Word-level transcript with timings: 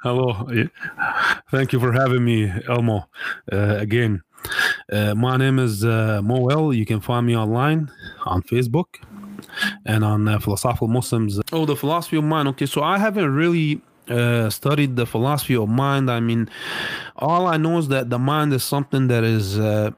Hello. 0.00 0.48
Thank 1.50 1.72
you 1.72 1.80
for 1.80 1.92
having 1.92 2.24
me, 2.24 2.52
Elmo, 2.68 3.08
uh, 3.52 3.78
again. 3.78 4.22
Uh, 4.92 5.12
my 5.16 5.36
name 5.36 5.58
is 5.58 5.84
uh, 5.84 6.20
Moel. 6.22 6.72
You 6.72 6.86
can 6.86 7.00
find 7.00 7.26
me 7.26 7.36
online 7.36 7.90
on 8.24 8.42
Facebook 8.42 8.86
and 9.84 10.04
on 10.04 10.28
uh, 10.28 10.38
Philosophical 10.38 10.86
Muslims. 10.86 11.40
Oh, 11.52 11.66
the 11.66 11.74
philosophy 11.74 12.16
of 12.16 12.22
mind. 12.22 12.46
Okay, 12.48 12.66
so 12.66 12.84
I 12.84 12.98
haven't 12.98 13.34
really 13.34 13.82
uh, 14.08 14.50
studied 14.50 14.94
the 14.94 15.04
philosophy 15.04 15.56
of 15.56 15.68
mind. 15.68 16.12
I 16.12 16.20
mean, 16.20 16.48
all 17.16 17.48
I 17.48 17.56
know 17.56 17.78
is 17.78 17.88
that 17.88 18.08
the 18.08 18.20
mind 18.20 18.52
is 18.52 18.62
something 18.62 19.08
that 19.08 19.24
is 19.24 19.58
uh, 19.58 19.90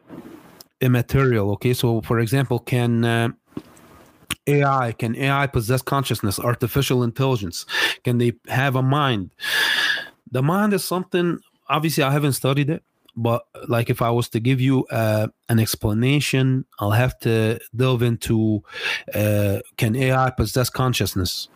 immaterial. 0.81 1.51
Okay, 1.53 1.75
so 1.75 2.01
for 2.01 2.21
example, 2.21 2.59
can 2.59 3.05
uh, 3.05 3.29
AI 4.47 4.93
can 4.93 5.15
AI 5.17 5.47
possess 5.47 5.83
consciousness, 5.83 6.39
artificial 6.39 7.03
intelligence? 7.03 7.67
Can 8.05 8.19
they 8.19 8.33
have 8.49 8.77
a 8.77 8.83
mind? 8.83 9.31
The 10.31 10.43
mind 10.43 10.73
is 10.73 10.85
something. 10.85 11.41
Obviously, 11.69 12.03
I 12.03 12.11
haven't 12.11 12.33
studied 12.33 12.71
it, 12.71 12.83
but 13.17 13.45
like 13.69 13.91
if 13.91 14.03
I 14.03 14.11
was 14.11 14.29
to 14.31 14.41
give 14.41 14.61
you 14.61 14.85
uh, 14.87 15.29
an 15.49 15.59
explanation, 15.59 16.65
I'll 16.79 16.91
have 16.91 17.19
to 17.21 17.61
delve 17.75 18.03
into 18.03 18.63
uh, 19.15 19.61
can 19.77 19.97
AI 19.97 20.31
possess 20.31 20.71
consciousness? 20.71 21.49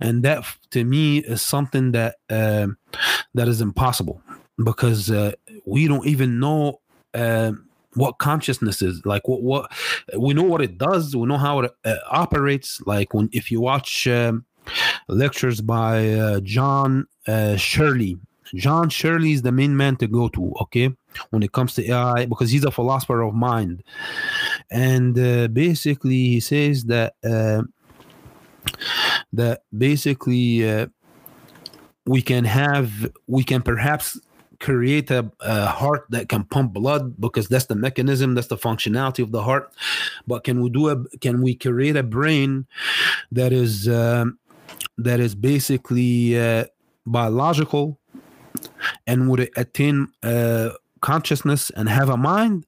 and 0.00 0.22
that 0.22 0.44
to 0.70 0.84
me 0.84 1.18
is 1.18 1.42
something 1.42 1.92
that 1.92 2.16
uh, 2.30 2.68
that 3.34 3.48
is 3.48 3.60
impossible 3.60 4.22
because 4.62 5.10
uh, 5.10 5.32
we 5.66 5.88
don't 5.88 6.06
even 6.06 6.38
know 6.38 6.80
uh, 7.14 7.52
what 7.94 8.18
consciousness 8.18 8.82
is 8.82 9.04
like 9.04 9.26
what 9.28 9.42
what 9.42 9.72
we 10.18 10.34
know 10.34 10.42
what 10.42 10.60
it 10.60 10.78
does 10.78 11.14
we 11.14 11.26
know 11.26 11.38
how 11.38 11.60
it 11.60 11.70
uh, 11.84 11.96
operates 12.10 12.80
like 12.86 13.14
when 13.14 13.28
if 13.32 13.50
you 13.50 13.60
watch 13.60 14.06
um, 14.06 14.44
lectures 15.08 15.60
by 15.60 16.12
uh, 16.14 16.40
john 16.40 17.06
uh, 17.26 17.56
Searle. 17.56 18.16
John 18.54 18.90
Searle 18.90 19.24
is 19.24 19.42
the 19.42 19.52
main 19.52 19.76
man 19.76 19.96
to 19.96 20.06
go 20.06 20.28
to 20.28 20.52
okay 20.60 20.90
when 21.30 21.42
it 21.42 21.52
comes 21.52 21.74
to 21.74 21.90
ai 21.90 22.26
because 22.26 22.50
he's 22.50 22.64
a 22.64 22.70
philosopher 22.70 23.22
of 23.22 23.34
mind. 23.34 23.82
And 24.70 25.14
basically 25.54 26.28
he 26.28 26.40
says 26.40 26.84
that 26.84 27.14
that 29.32 29.62
basically 29.76 30.68
uh, 30.68 30.86
we 32.06 32.22
can 32.22 32.44
have 32.44 33.10
we 33.26 33.42
can 33.44 33.62
perhaps 33.62 34.18
create 34.60 35.10
a, 35.10 35.30
a, 35.40 35.66
heart 35.66 36.06
that 36.10 36.28
can 36.28 36.44
pump 36.44 36.72
blood 36.72 37.20
because 37.20 37.48
that's 37.48 37.66
the 37.66 37.74
mechanism 37.74 38.34
that's 38.34 38.46
the 38.46 38.56
functionality 38.56 39.22
of 39.22 39.32
the 39.32 39.42
heart. 39.42 39.72
But 40.26 40.44
can 40.44 40.62
we 40.62 40.70
do 40.70 40.88
a 40.88 41.04
can 41.18 41.42
we 41.42 41.54
create 41.54 41.96
a 41.96 42.02
brain 42.02 42.66
that 43.32 43.52
is 43.52 43.88
um, 43.88 44.38
that 44.98 45.20
is 45.20 45.34
basically 45.34 46.38
uh, 46.38 46.64
biological 47.06 47.98
and 49.06 49.28
would 49.28 49.50
attain 49.56 50.08
uh, 50.22 50.70
consciousness 51.00 51.70
and 51.70 51.88
have 51.88 52.08
a 52.08 52.16
mind? 52.16 52.66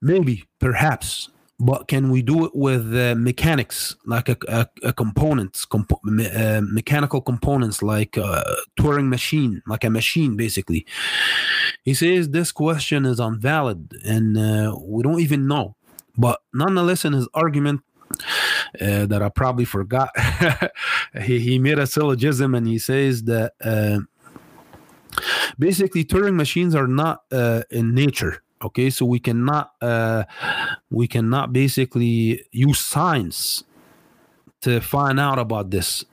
Maybe 0.00 0.44
perhaps. 0.58 1.28
But 1.58 1.86
can 1.86 2.10
we 2.10 2.22
do 2.22 2.44
it 2.44 2.56
with 2.56 2.92
uh, 2.92 3.14
mechanics 3.14 3.94
like 4.04 4.28
a, 4.28 4.36
a, 4.48 4.66
a 4.82 4.92
components 4.92 5.64
compo- 5.64 6.00
me, 6.02 6.28
uh, 6.28 6.60
mechanical 6.60 7.20
components 7.20 7.82
like 7.82 8.16
a 8.16 8.44
turing 8.76 9.08
machine 9.08 9.62
like 9.68 9.84
a 9.84 9.90
machine 9.90 10.36
basically? 10.36 10.84
He 11.84 11.94
says 11.94 12.30
this 12.30 12.50
question 12.50 13.06
is 13.06 13.20
invalid 13.20 13.92
and 14.04 14.36
uh, 14.36 14.76
we 14.80 15.04
don't 15.04 15.20
even 15.20 15.46
know. 15.46 15.76
But 16.18 16.40
nonetheless 16.52 17.04
in 17.04 17.12
his 17.12 17.28
argument 17.32 17.82
uh, 18.80 19.06
that 19.06 19.22
i 19.22 19.28
probably 19.28 19.64
forgot. 19.64 20.10
He, 21.22 21.40
he 21.40 21.58
made 21.58 21.78
a 21.78 21.86
syllogism 21.86 22.54
and 22.54 22.66
he 22.66 22.78
says 22.78 23.24
that 23.24 23.52
uh, 23.62 23.98
basically 25.58 26.06
turing 26.06 26.36
machines 26.36 26.74
are 26.74 26.86
not 26.86 27.24
in 27.70 27.94
nature 27.94 28.42
okay? 28.64 28.90
So 28.90 29.04
we 29.04 29.18
cannot 29.18 29.72
uh, 29.80 30.24
we 30.90 31.06
cannot 31.06 31.52
basically 31.52 32.44
use 32.50 32.80
science 32.80 33.64
to 34.62 34.80
find 34.80 35.18
out 35.20 35.38
about 35.38 35.70
this. 35.70 36.04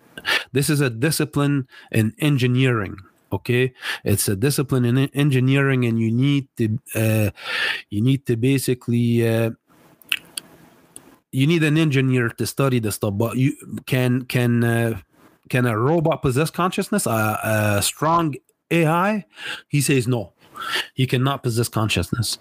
This 0.52 0.70
is 0.70 0.82
a 0.82 0.90
discipline 0.90 1.68
in 1.92 2.14
engineering 2.20 2.98
okay? 3.32 3.74
It's 4.04 4.28
a 4.28 4.36
discipline 4.36 4.86
in 4.86 4.98
engineering 5.14 5.86
and 5.86 6.00
you 6.00 6.12
need 6.12 6.48
to 6.58 6.80
uh, 6.96 7.30
you 7.90 8.02
need 8.02 8.26
to 8.26 8.36
basically 8.36 9.28
uh, 9.28 9.52
you 11.32 11.48
need 11.48 11.64
an 11.64 11.78
engineer 11.78 12.30
to 12.30 12.46
study 12.46 12.80
the 12.80 12.92
stuff 12.92 13.14
but 13.18 13.38
you 13.38 13.56
can 13.86 14.24
can 14.24 14.64
uh, 14.64 15.00
can 15.50 15.66
a 15.66 15.78
robot 15.78 16.22
possess 16.22 16.50
consciousness 16.50 17.06
a, 17.06 17.40
a 17.44 17.82
strong 17.82 18.36
ai 18.72 19.26
he 19.68 19.82
says 19.82 20.08
no 20.08 20.34
he 20.94 21.08
cannot 21.08 21.44
possess 21.44 21.70
consciousness. 21.70 22.38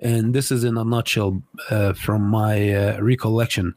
And 0.00 0.34
this 0.34 0.50
is 0.50 0.64
in 0.64 0.76
a 0.76 0.84
nutshell 0.84 1.42
uh, 1.70 1.94
from 1.94 2.22
my 2.22 2.72
uh, 2.72 3.00
recollection. 3.00 3.74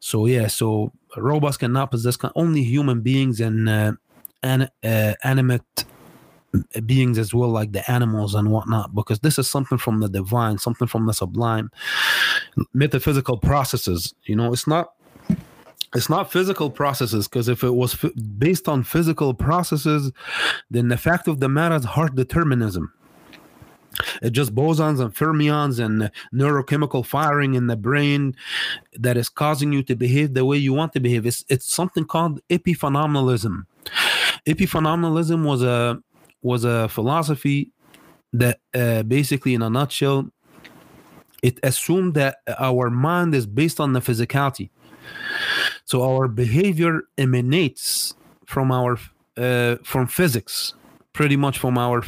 So, 0.00 0.26
yeah, 0.26 0.48
so 0.48 0.92
robots 1.16 1.56
cannot 1.56 1.90
possess, 1.90 2.16
con- 2.16 2.32
only 2.34 2.62
human 2.62 3.00
beings 3.00 3.40
and 3.40 3.68
uh, 3.68 3.92
an- 4.42 4.70
uh, 4.82 5.14
animate 5.22 5.84
beings 6.86 7.18
as 7.18 7.34
well, 7.34 7.48
like 7.48 7.72
the 7.72 7.88
animals 7.90 8.34
and 8.34 8.50
whatnot, 8.50 8.94
because 8.94 9.20
this 9.20 9.38
is 9.38 9.48
something 9.48 9.78
from 9.78 10.00
the 10.00 10.08
divine, 10.08 10.58
something 10.58 10.88
from 10.88 11.06
the 11.06 11.14
sublime, 11.14 11.70
metaphysical 12.74 13.38
processes. 13.38 14.14
You 14.24 14.36
know, 14.36 14.52
it's 14.52 14.66
not 14.66 14.92
it's 15.94 16.08
not 16.08 16.32
physical 16.32 16.70
processes 16.70 17.28
because 17.28 17.48
if 17.48 17.62
it 17.62 17.74
was 17.74 18.02
f- 18.02 18.12
based 18.38 18.66
on 18.66 18.82
physical 18.82 19.34
processes 19.34 20.10
then 20.70 20.88
the 20.88 20.96
fact 20.96 21.28
of 21.28 21.38
the 21.40 21.50
matter 21.50 21.74
is 21.74 21.84
heart 21.84 22.14
determinism 22.14 22.90
it's 24.20 24.34
just 24.34 24.54
bosons 24.54 25.00
and 25.00 25.14
fermions 25.14 25.84
and 25.84 26.10
neurochemical 26.32 27.04
firing 27.04 27.54
in 27.54 27.66
the 27.66 27.76
brain 27.76 28.34
that 28.94 29.16
is 29.16 29.28
causing 29.28 29.72
you 29.72 29.82
to 29.82 29.94
behave 29.94 30.34
the 30.34 30.44
way 30.44 30.56
you 30.56 30.72
want 30.72 30.92
to 30.94 31.00
behave. 31.00 31.26
It's, 31.26 31.44
it's 31.48 31.70
something 31.70 32.04
called 32.04 32.40
epiphenomenalism. 32.48 33.66
Epiphenomenalism 34.46 35.44
was 35.44 35.62
a 35.62 36.02
was 36.42 36.64
a 36.64 36.88
philosophy 36.88 37.70
that 38.32 38.60
uh, 38.74 39.02
basically, 39.02 39.54
in 39.54 39.62
a 39.62 39.70
nutshell, 39.70 40.30
it 41.42 41.58
assumed 41.62 42.14
that 42.14 42.38
our 42.58 42.90
mind 42.90 43.34
is 43.34 43.46
based 43.46 43.80
on 43.80 43.92
the 43.92 44.00
physicality. 44.00 44.70
So 45.84 46.02
our 46.02 46.28
behavior 46.28 47.02
emanates 47.18 48.14
from 48.46 48.70
our 48.70 48.98
uh, 49.36 49.76
from 49.82 50.06
physics, 50.06 50.74
pretty 51.12 51.36
much 51.36 51.58
from 51.58 51.78
our 51.78 52.02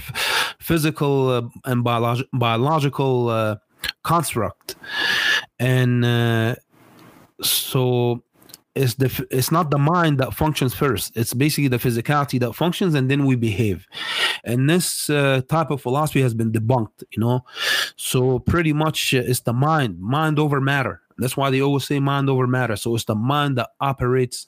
physical 0.60 1.28
uh, 1.30 1.42
and 1.64 1.84
biolog- 1.84 2.26
biological 2.32 3.28
uh, 3.28 3.56
construct, 4.02 4.76
and 5.58 6.04
uh, 6.04 6.54
so 7.42 8.22
it's 8.74 8.94
the 8.94 9.26
it's 9.30 9.52
not 9.52 9.70
the 9.70 9.78
mind 9.78 10.18
that 10.18 10.34
functions 10.34 10.74
first. 10.74 11.16
It's 11.16 11.32
basically 11.32 11.68
the 11.68 11.78
physicality 11.78 12.40
that 12.40 12.54
functions, 12.54 12.94
and 12.94 13.10
then 13.10 13.24
we 13.24 13.36
behave. 13.36 13.86
And 14.44 14.68
this 14.68 15.08
uh, 15.08 15.42
type 15.48 15.70
of 15.70 15.80
philosophy 15.80 16.22
has 16.22 16.34
been 16.34 16.52
debunked. 16.52 17.04
You 17.12 17.20
know, 17.20 17.44
so 17.96 18.38
pretty 18.40 18.72
much 18.72 19.14
uh, 19.14 19.22
it's 19.24 19.40
the 19.40 19.52
mind, 19.52 20.00
mind 20.00 20.38
over 20.38 20.60
matter. 20.60 21.00
That's 21.18 21.36
why 21.36 21.50
they 21.50 21.60
always 21.60 21.86
say 21.86 22.00
mind 22.00 22.28
over 22.28 22.46
matter. 22.46 22.74
So 22.76 22.94
it's 22.96 23.04
the 23.04 23.14
mind 23.14 23.58
that 23.58 23.70
operates 23.80 24.46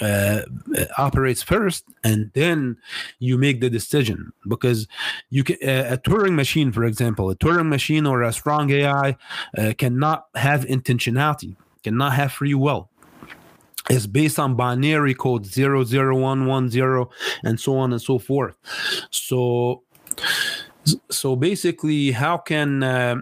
uh, 0.00 0.42
operates 0.98 1.42
first 1.42 1.84
and 2.02 2.30
then 2.34 2.76
you 3.18 3.38
make 3.38 3.60
the 3.60 3.70
decision 3.70 4.32
because 4.48 4.88
you 5.30 5.44
can 5.44 5.56
uh, 5.62 5.94
a 5.94 5.98
turing 5.98 6.34
machine 6.34 6.72
for 6.72 6.84
example 6.84 7.30
a 7.30 7.36
turing 7.36 7.68
machine 7.68 8.04
or 8.04 8.22
a 8.22 8.32
strong 8.32 8.70
ai 8.70 9.16
uh, 9.58 9.72
cannot 9.78 10.26
have 10.34 10.64
intentionality 10.64 11.54
cannot 11.84 12.14
have 12.14 12.32
free 12.32 12.54
will 12.54 12.90
it's 13.92 14.06
based 14.06 14.38
on 14.38 14.54
binary 14.54 15.14
code 15.14 15.46
00110 15.46 17.06
and 17.44 17.60
so 17.60 17.76
on 17.76 17.92
and 17.92 18.00
so 18.00 18.18
forth. 18.18 18.56
So 19.10 19.82
so 21.10 21.36
basically 21.36 22.10
how 22.10 22.38
can 22.38 22.82
uh, 22.82 23.16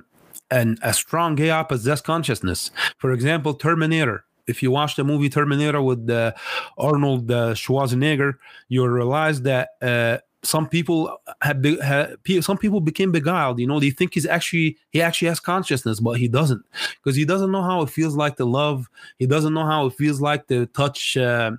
an, 0.50 0.78
a 0.82 0.94
strong 0.94 1.38
ai 1.40 1.62
possess 1.64 2.00
consciousness? 2.00 2.70
For 2.98 3.12
example 3.12 3.54
terminator. 3.54 4.24
If 4.46 4.64
you 4.64 4.72
watch 4.72 4.96
the 4.96 5.04
movie 5.04 5.28
Terminator 5.28 5.80
with 5.80 6.10
uh, 6.10 6.32
Arnold 6.76 7.30
uh, 7.30 7.54
Schwarzenegger, 7.54 8.34
you'll 8.68 8.88
realize 8.88 9.42
that 9.42 9.68
uh, 9.80 10.18
some 10.42 10.68
people 10.68 11.20
have, 11.42 11.62
have, 11.82 12.16
some 12.40 12.56
people 12.56 12.80
became 12.80 13.12
beguiled. 13.12 13.58
You 13.58 13.66
know, 13.66 13.80
they 13.80 13.90
think 13.90 14.14
he's 14.14 14.26
actually 14.26 14.78
he 14.90 15.02
actually 15.02 15.28
has 15.28 15.40
consciousness, 15.40 16.00
but 16.00 16.18
he 16.18 16.28
doesn't 16.28 16.64
because 16.96 17.16
he 17.16 17.24
doesn't 17.24 17.50
know 17.50 17.62
how 17.62 17.82
it 17.82 17.90
feels 17.90 18.16
like 18.16 18.36
to 18.36 18.44
love. 18.44 18.88
He 19.18 19.26
doesn't 19.26 19.52
know 19.52 19.66
how 19.66 19.86
it 19.86 19.94
feels 19.94 20.20
like 20.20 20.46
to 20.48 20.66
touch 20.66 21.16
uh, 21.16 21.52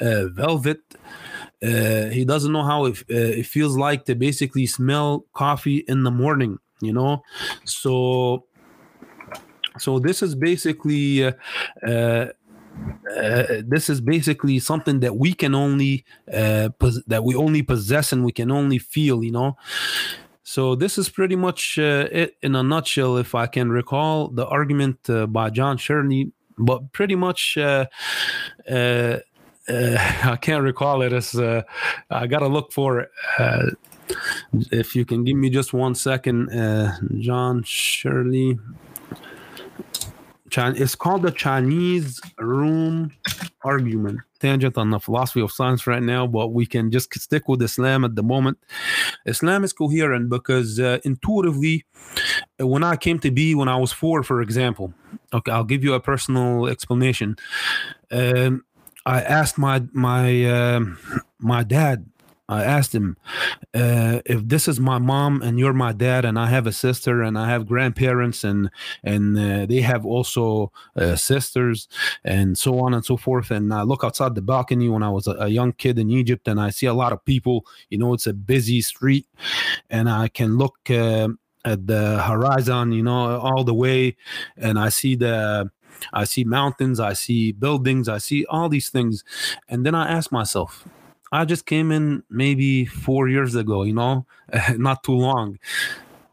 uh, 0.00 0.26
velvet. 0.28 0.80
Uh, 1.62 2.08
he 2.10 2.24
doesn't 2.24 2.52
know 2.52 2.64
how 2.64 2.86
it, 2.86 3.02
it 3.08 3.46
feels 3.46 3.76
like 3.76 4.04
to 4.06 4.14
basically 4.14 4.66
smell 4.66 5.24
coffee 5.32 5.84
in 5.88 6.02
the 6.02 6.10
morning. 6.10 6.58
You 6.80 6.92
know, 6.92 7.22
so 7.64 8.44
so 9.78 9.98
this 9.98 10.22
is 10.22 10.34
basically 10.34 11.24
uh, 11.24 11.32
uh, 11.86 12.26
uh, 13.16 13.62
this 13.66 13.90
is 13.90 14.00
basically 14.00 14.58
something 14.58 15.00
that 15.00 15.16
we 15.16 15.32
can 15.32 15.54
only 15.54 16.04
uh, 16.32 16.68
pos- 16.78 17.02
that 17.06 17.24
we 17.24 17.34
only 17.34 17.62
possess 17.62 18.12
and 18.12 18.24
we 18.24 18.32
can 18.32 18.50
only 18.50 18.78
feel 18.78 19.22
you 19.22 19.32
know 19.32 19.56
so 20.42 20.74
this 20.74 20.98
is 20.98 21.08
pretty 21.08 21.36
much 21.36 21.78
uh, 21.78 22.08
it 22.10 22.36
in 22.42 22.54
a 22.54 22.62
nutshell 22.62 23.16
if 23.16 23.34
i 23.34 23.46
can 23.46 23.70
recall 23.70 24.28
the 24.28 24.46
argument 24.46 24.98
uh, 25.10 25.26
by 25.26 25.50
john 25.50 25.78
Searle 25.78 26.26
but 26.58 26.92
pretty 26.92 27.16
much 27.16 27.56
uh, 27.58 27.86
I 28.68 30.36
can't 30.40 30.64
recall 30.64 31.02
it 31.02 31.12
as 31.12 31.36
I 31.36 32.26
gotta 32.26 32.48
look 32.48 32.72
for 32.72 33.00
it. 33.00 33.10
if 34.72 34.96
you 34.96 35.04
can 35.04 35.24
give 35.24 35.36
me 35.36 35.50
just 35.50 35.72
one 35.72 35.94
second, 35.94 36.50
John 37.20 37.62
Searle 37.64 38.58
it's 40.56 40.94
called 40.94 41.22
the 41.22 41.30
Chinese 41.30 42.20
room 42.38 43.12
argument. 43.62 44.20
Tangent 44.40 44.76
on 44.76 44.90
the 44.90 44.98
philosophy 44.98 45.40
of 45.40 45.52
science 45.52 45.86
right 45.86 46.02
now, 46.02 46.26
but 46.26 46.48
we 46.48 46.66
can 46.66 46.90
just 46.90 47.12
stick 47.14 47.48
with 47.48 47.62
Islam 47.62 48.04
at 48.04 48.16
the 48.16 48.22
moment. 48.22 48.58
Islam 49.26 49.64
is 49.64 49.72
coherent 49.72 50.28
because 50.28 50.80
uh, 50.80 50.98
intuitively, 51.04 51.84
when 52.58 52.82
I 52.82 52.96
came 52.96 53.18
to 53.20 53.30
be 53.30 53.54
when 53.54 53.68
I 53.68 53.76
was 53.76 53.92
four, 53.92 54.22
for 54.22 54.42
example, 54.42 54.92
okay, 55.32 55.52
I'll 55.52 55.64
give 55.64 55.84
you 55.84 55.94
a 55.94 56.00
personal 56.00 56.66
explanation. 56.66 57.36
Um, 58.10 58.64
I 59.06 59.22
asked 59.22 59.58
my 59.58 59.82
my 59.92 60.44
uh, 60.44 60.80
my 61.38 61.62
dad 61.64 62.06
I 62.52 62.64
asked 62.64 62.94
him 62.94 63.16
uh, 63.74 64.20
if 64.26 64.46
this 64.46 64.68
is 64.68 64.78
my 64.78 64.98
mom 64.98 65.42
and 65.42 65.58
you're 65.58 65.72
my 65.72 65.92
dad, 65.92 66.24
and 66.24 66.38
I 66.38 66.46
have 66.46 66.66
a 66.66 66.72
sister 66.72 67.22
and 67.22 67.38
I 67.38 67.48
have 67.48 67.66
grandparents 67.66 68.44
and 68.44 68.70
and 69.02 69.38
uh, 69.38 69.66
they 69.66 69.80
have 69.80 70.04
also 70.04 70.72
uh, 70.96 71.16
sisters 71.16 71.88
and 72.24 72.56
so 72.56 72.78
on 72.80 72.94
and 72.94 73.04
so 73.04 73.16
forth. 73.16 73.50
And 73.50 73.72
I 73.72 73.82
look 73.82 74.04
outside 74.04 74.34
the 74.34 74.42
balcony 74.42 74.88
when 74.88 75.02
I 75.02 75.10
was 75.10 75.26
a, 75.26 75.32
a, 75.32 75.48
young 75.48 75.72
kid 75.72 75.98
in 75.98 76.10
Egypt, 76.10 76.48
and 76.48 76.60
I 76.60 76.70
see 76.70 76.86
a 76.86 76.94
lot 76.94 77.12
of 77.12 77.24
people. 77.24 77.66
You 77.90 77.98
know, 77.98 78.12
it's 78.12 78.26
a 78.26 78.34
busy 78.34 78.80
street, 78.80 79.26
and 79.90 80.08
I 80.08 80.28
can 80.28 80.58
look 80.58 80.76
uh, 80.90 81.28
at 81.64 81.86
the 81.86 82.22
horizon, 82.22 82.92
you 82.92 83.02
know, 83.02 83.38
all 83.38 83.64
the 83.64 83.74
way, 83.74 84.16
and 84.56 84.78
I 84.78 84.90
see 84.90 85.14
the 85.16 85.70
I 86.12 86.24
see 86.24 86.44
mountains, 86.44 86.98
I 87.00 87.12
see 87.12 87.52
buildings, 87.52 88.08
I 88.08 88.18
see 88.18 88.44
all 88.46 88.68
these 88.68 88.90
things, 88.90 89.24
and 89.68 89.86
then 89.86 89.94
I 89.94 90.10
ask 90.10 90.32
myself 90.32 90.86
I 91.32 91.46
just 91.46 91.66
came 91.66 91.90
in 91.90 92.22
maybe 92.28 92.84
four 92.84 93.28
years 93.28 93.54
ago, 93.54 93.82
you 93.82 93.94
know, 93.94 94.26
not 94.76 95.02
too 95.02 95.16
long. 95.16 95.58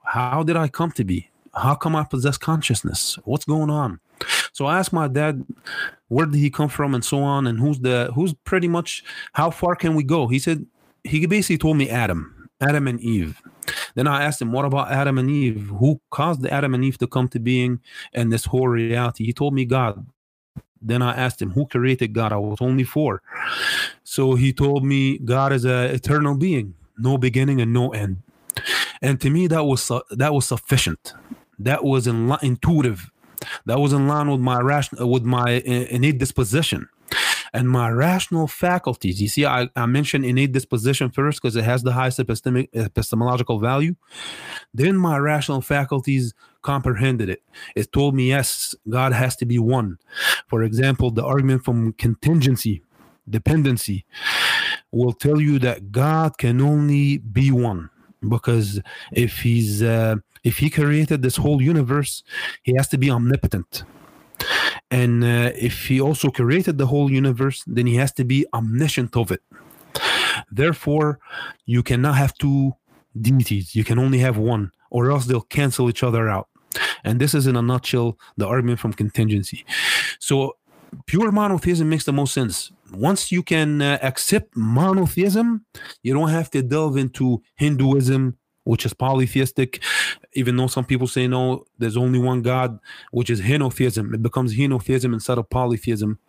How 0.03 0.43
did 0.43 0.57
I 0.57 0.67
come 0.67 0.91
to 0.91 1.03
be? 1.03 1.29
How 1.55 1.75
come 1.75 1.95
I 1.95 2.03
possess 2.03 2.37
consciousness? 2.37 3.17
What's 3.23 3.45
going 3.45 3.69
on? 3.69 3.99
So 4.51 4.65
I 4.65 4.77
asked 4.77 4.91
my 4.91 5.07
dad, 5.07 5.45
where 6.09 6.25
did 6.25 6.35
he 6.35 6.49
come 6.49 6.69
from, 6.69 6.93
and 6.93 7.03
so 7.03 7.21
on, 7.21 7.47
and 7.47 7.59
who's 7.59 7.79
the 7.79 8.11
who's 8.13 8.33
pretty 8.43 8.67
much 8.67 9.03
how 9.33 9.49
far 9.49 9.75
can 9.75 9.95
we 9.95 10.03
go? 10.03 10.27
He 10.27 10.39
said 10.39 10.65
he 11.03 11.25
basically 11.25 11.57
told 11.57 11.77
me 11.77 11.89
Adam, 11.89 12.49
Adam 12.59 12.87
and 12.87 12.99
Eve. 12.99 13.41
Then 13.95 14.07
I 14.07 14.23
asked 14.23 14.41
him, 14.41 14.51
what 14.51 14.65
about 14.65 14.91
Adam 14.91 15.17
and 15.17 15.29
Eve? 15.29 15.69
Who 15.79 16.01
caused 16.09 16.45
Adam 16.47 16.73
and 16.73 16.83
Eve 16.83 16.97
to 16.97 17.07
come 17.07 17.27
to 17.29 17.39
being 17.39 17.79
and 18.13 18.31
this 18.31 18.45
whole 18.45 18.67
reality? 18.67 19.25
He 19.25 19.33
told 19.33 19.53
me 19.53 19.65
God. 19.65 20.05
Then 20.81 21.01
I 21.01 21.15
asked 21.15 21.41
him, 21.41 21.51
Who 21.51 21.65
created 21.65 22.13
God? 22.13 22.31
I 22.31 22.37
was 22.37 22.59
only 22.61 22.83
four. 22.83 23.21
So 24.03 24.35
he 24.35 24.53
told 24.53 24.85
me, 24.85 25.17
God 25.19 25.53
is 25.53 25.65
an 25.65 25.91
eternal 25.91 26.35
being, 26.35 26.73
no 26.97 27.17
beginning 27.17 27.61
and 27.61 27.73
no 27.73 27.91
end. 27.91 28.21
And 29.01 29.19
to 29.21 29.29
me, 29.29 29.47
that 29.47 29.63
was 29.63 29.91
that 30.11 30.33
was 30.33 30.45
sufficient. 30.45 31.13
That 31.57 31.83
was 31.83 32.07
in, 32.07 32.35
intuitive. 32.41 33.11
That 33.65 33.79
was 33.79 33.93
in 33.93 34.07
line 34.07 34.29
with 34.29 34.41
my 34.41 34.59
rational, 34.59 35.09
with 35.09 35.23
my 35.23 35.61
eh, 35.65 35.87
innate 35.89 36.17
disposition 36.17 36.89
and 37.53 37.69
my 37.69 37.89
rational 37.89 38.47
faculties. 38.47 39.21
You 39.21 39.27
see, 39.27 39.45
I, 39.45 39.69
I 39.75 39.85
mentioned 39.85 40.25
innate 40.25 40.51
disposition 40.51 41.09
first 41.09 41.41
because 41.41 41.55
it 41.55 41.63
has 41.63 41.83
the 41.83 41.93
highest 41.93 42.19
epistemic, 42.19 42.69
epistemological 42.73 43.59
value. 43.59 43.95
Then 44.73 44.95
my 44.95 45.17
rational 45.17 45.61
faculties 45.61 46.33
comprehended 46.61 47.29
it. 47.29 47.41
It 47.75 47.91
told 47.91 48.15
me, 48.15 48.29
yes, 48.29 48.75
God 48.87 49.13
has 49.13 49.35
to 49.37 49.45
be 49.45 49.59
one. 49.59 49.97
For 50.47 50.63
example, 50.63 51.11
the 51.11 51.25
argument 51.25 51.63
from 51.63 51.93
contingency, 51.93 52.83
dependency, 53.29 54.05
will 54.91 55.13
tell 55.13 55.39
you 55.39 55.59
that 55.59 55.91
God 55.91 56.37
can 56.37 56.61
only 56.61 57.19
be 57.19 57.51
one 57.51 57.89
because 58.27 58.81
if 59.13 59.39
he's 59.39 59.81
uh, 59.81 60.15
if 60.43 60.57
he 60.57 60.69
created 60.69 61.21
this 61.21 61.37
whole 61.37 61.61
universe 61.61 62.23
he 62.63 62.73
has 62.75 62.87
to 62.89 62.97
be 62.97 63.09
omnipotent 63.09 63.83
and 64.91 65.23
uh, 65.23 65.51
if 65.55 65.87
he 65.87 66.01
also 66.01 66.29
created 66.29 66.77
the 66.77 66.87
whole 66.87 67.11
universe, 67.11 67.63
then 67.67 67.85
he 67.85 67.95
has 67.95 68.11
to 68.13 68.23
be 68.23 68.45
omniscient 68.53 69.15
of 69.15 69.31
it. 69.31 69.41
Therefore, 70.51 71.19
you 71.65 71.83
cannot 71.83 72.15
have 72.15 72.33
two 72.35 72.73
deities. 73.19 73.75
You 73.75 73.83
can 73.83 73.99
only 73.99 74.19
have 74.19 74.37
one, 74.37 74.71
or 74.89 75.11
else 75.11 75.25
they'll 75.25 75.41
cancel 75.41 75.89
each 75.89 76.03
other 76.03 76.27
out. 76.27 76.47
And 77.03 77.19
this 77.19 77.33
is, 77.33 77.47
in 77.47 77.55
a 77.55 77.61
nutshell, 77.61 78.17
the 78.37 78.47
argument 78.47 78.79
from 78.79 78.93
contingency. 78.93 79.65
So, 80.19 80.57
pure 81.05 81.31
monotheism 81.31 81.89
makes 81.89 82.05
the 82.05 82.13
most 82.13 82.33
sense. 82.33 82.71
Once 82.91 83.31
you 83.31 83.43
can 83.43 83.81
uh, 83.81 83.99
accept 84.01 84.55
monotheism, 84.55 85.65
you 86.01 86.13
don't 86.13 86.29
have 86.29 86.49
to 86.51 86.61
delve 86.63 86.97
into 86.97 87.41
Hinduism, 87.55 88.37
which 88.69 88.85
is 88.85 88.93
polytheistic, 88.93 89.81
even 90.33 90.55
though 90.55 90.67
some 90.67 90.85
people 90.85 91.07
say 91.07 91.27
no, 91.27 91.65
there's 91.79 91.97
only 91.97 92.19
one 92.19 92.43
God, 92.43 92.79
which 93.09 93.31
is 93.31 93.41
henotheism. 93.41 94.13
It 94.13 94.21
becomes 94.21 94.55
henotheism 94.55 95.11
instead 95.11 95.39
of 95.39 95.49
polytheism. 95.49 96.19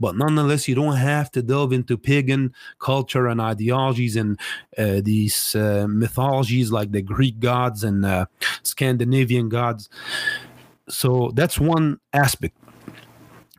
But 0.00 0.16
nonetheless, 0.16 0.66
you 0.68 0.74
don't 0.74 0.96
have 0.96 1.30
to 1.32 1.42
delve 1.42 1.74
into 1.74 1.98
pagan 1.98 2.54
culture 2.78 3.26
and 3.26 3.42
ideologies 3.42 4.16
and 4.16 4.40
uh, 4.78 5.02
these 5.04 5.54
uh, 5.54 5.86
mythologies 5.86 6.72
like 6.72 6.92
the 6.92 7.02
Greek 7.02 7.38
gods 7.40 7.84
and 7.84 8.06
uh, 8.06 8.24
Scandinavian 8.62 9.50
gods. 9.50 9.90
So 10.88 11.30
that's 11.34 11.60
one 11.60 12.00
aspect 12.14 12.56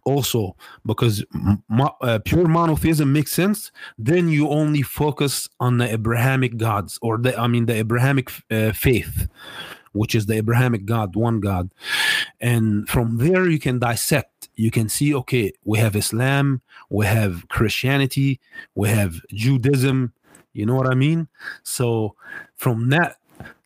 also 0.05 0.55
because 0.85 1.23
mo- 1.69 1.95
uh, 2.01 2.19
pure 2.25 2.47
monotheism 2.47 3.11
makes 3.13 3.31
sense 3.31 3.71
then 3.97 4.27
you 4.27 4.49
only 4.49 4.81
focus 4.81 5.47
on 5.59 5.77
the 5.77 5.91
abrahamic 5.91 6.57
gods 6.57 6.99
or 7.01 7.17
the 7.17 7.37
i 7.39 7.47
mean 7.47 7.65
the 7.65 7.73
abrahamic 7.73 8.29
uh, 8.51 8.71
faith 8.73 9.27
which 9.93 10.13
is 10.15 10.25
the 10.25 10.35
abrahamic 10.35 10.85
god 10.85 11.15
one 11.15 11.39
god. 11.39 11.71
And 12.41 12.87
from 12.89 13.17
there 13.17 13.47
you 13.47 13.59
can 13.59 13.79
dissect. 13.79 14.49
You 14.55 14.69
can 14.69 14.89
see 14.89 15.15
okay 15.15 15.53
we 15.63 15.79
have 15.79 15.95
islam 15.95 16.61
we 16.89 17.05
have 17.05 17.47
christianity 17.47 18.39
we 18.75 18.89
have 18.89 19.21
judaism. 19.29 20.13
You 20.53 20.65
know 20.65 20.75
what 20.75 20.87
i 20.87 20.93
mean? 20.95 21.27
So 21.63 22.15
from 22.55 22.89
that 22.89 23.17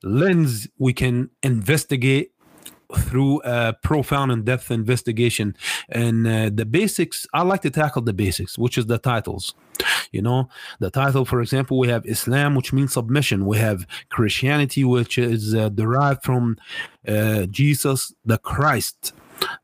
lens 0.04 0.68
we 0.78 0.94
can 0.94 1.30
investigate 1.44 2.32
through 2.96 3.42
a 3.44 3.74
profound 3.84 4.32
and 4.32 4.46
depth 4.46 4.72
investigation. 4.72 5.56
And 5.90 6.28
uh, 6.28 6.50
the 6.54 6.66
basics, 6.66 7.28
I 7.34 7.42
like 7.44 7.62
to 7.64 7.70
tackle 7.70 8.02
the 8.02 8.14
basics, 8.14 8.58
which 8.58 8.78
is 8.78 8.86
the 8.86 8.98
titles. 8.98 9.54
You 10.12 10.22
know, 10.22 10.50
the 10.80 10.90
title, 10.90 11.26
for 11.26 11.42
example, 11.42 11.78
we 11.78 11.90
have 11.90 12.06
Islam, 12.06 12.56
which 12.56 12.74
means 12.74 12.94
submission. 12.94 13.46
We 13.46 13.58
have 13.58 13.86
Christianity, 14.10 14.84
which 14.84 15.18
is 15.18 15.54
uh, 15.54 15.70
derived 15.70 16.24
from 16.24 16.58
uh, 17.08 17.46
Jesus 17.46 18.14
the 18.26 18.38
Christ 18.38 19.14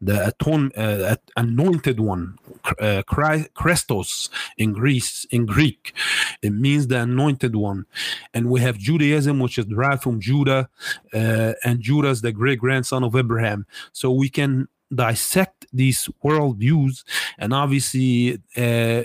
the 0.01 0.27
atone, 0.27 0.71
uh, 0.75 1.15
anointed 1.35 1.99
one, 1.99 2.37
uh, 2.79 3.03
Christos 3.05 4.29
in 4.57 4.73
Greece, 4.73 5.25
in 5.31 5.45
Greek. 5.45 5.93
It 6.41 6.51
means 6.51 6.87
the 6.87 7.01
anointed 7.01 7.55
one. 7.55 7.85
And 8.33 8.49
we 8.49 8.61
have 8.61 8.77
Judaism, 8.77 9.39
which 9.39 9.57
is 9.57 9.65
derived 9.65 10.03
from 10.03 10.19
Judah, 10.19 10.69
uh, 11.13 11.53
and 11.63 11.81
Judah 11.81 12.09
is 12.09 12.21
the 12.21 12.31
great 12.31 12.59
grandson 12.59 13.03
of 13.03 13.15
Abraham. 13.15 13.65
So 13.91 14.11
we 14.11 14.29
can 14.29 14.67
dissect 14.93 15.65
these 15.73 16.09
worldviews, 16.23 17.03
and 17.37 17.53
obviously, 17.53 18.39
uh, 18.55 19.03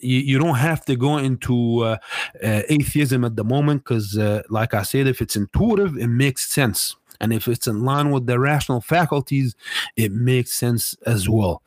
you, 0.00 0.38
don't 0.38 0.56
have 0.56 0.84
to 0.84 0.96
go 0.96 1.18
into 1.18 1.80
uh, 1.80 1.96
uh, 2.42 2.62
atheism 2.68 3.24
at 3.24 3.36
the 3.36 3.44
moment 3.44 3.84
because, 3.84 4.16
uh, 4.16 4.42
like 4.48 4.74
I 4.74 4.82
said, 4.82 5.06
if 5.06 5.20
it's 5.20 5.36
intuitive, 5.36 5.96
it 5.96 6.06
makes 6.06 6.48
sense. 6.48 6.96
And 7.20 7.32
if 7.32 7.48
it's 7.48 7.66
in 7.66 7.84
line 7.84 8.10
with 8.10 8.26
the 8.26 8.38
rational 8.38 8.80
faculties, 8.80 9.54
it 9.96 10.12
makes 10.12 10.52
sense 10.52 10.96
as 11.06 11.28
well. 11.28 11.62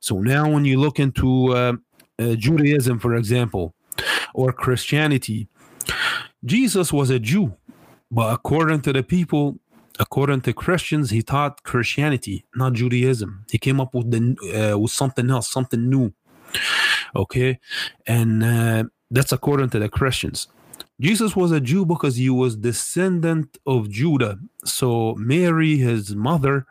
So 0.00 0.20
now, 0.20 0.50
when 0.50 0.64
you 0.64 0.80
look 0.80 0.98
into 0.98 1.54
uh, 1.54 1.72
uh, 2.18 2.34
Judaism, 2.34 2.98
for 2.98 3.14
example, 3.14 3.74
or 4.34 4.52
Christianity, 4.52 5.48
Jesus 6.44 6.92
was 6.92 7.10
a 7.10 7.18
Jew, 7.18 7.54
but 8.10 8.32
according 8.32 8.82
to 8.82 8.92
the 8.92 9.02
people, 9.02 9.58
according 9.98 10.42
to 10.42 10.52
Christians, 10.52 11.10
he 11.10 11.22
taught 11.22 11.62
Christianity, 11.64 12.44
not 12.54 12.74
Judaism. 12.74 13.44
He 13.50 13.58
came 13.58 13.80
up 13.80 13.94
with 13.94 14.10
the 14.10 14.72
uh, 14.72 14.78
with 14.78 14.92
something 14.92 15.30
else, 15.30 15.48
something 15.48 15.88
new. 15.88 16.12
Okay, 17.16 17.58
and 18.06 18.44
uh, 18.44 18.84
that's 19.10 19.32
according 19.32 19.70
to 19.70 19.78
the 19.78 19.88
Christians. 19.88 20.48
Jesus 21.00 21.36
was 21.36 21.52
a 21.52 21.60
Jew 21.60 21.86
because 21.86 22.16
he 22.16 22.28
was 22.28 22.56
descendant 22.56 23.58
of 23.66 23.88
Judah. 23.88 24.38
So 24.64 25.14
Mary, 25.14 25.76
his 25.76 26.16
mother, 26.16 26.66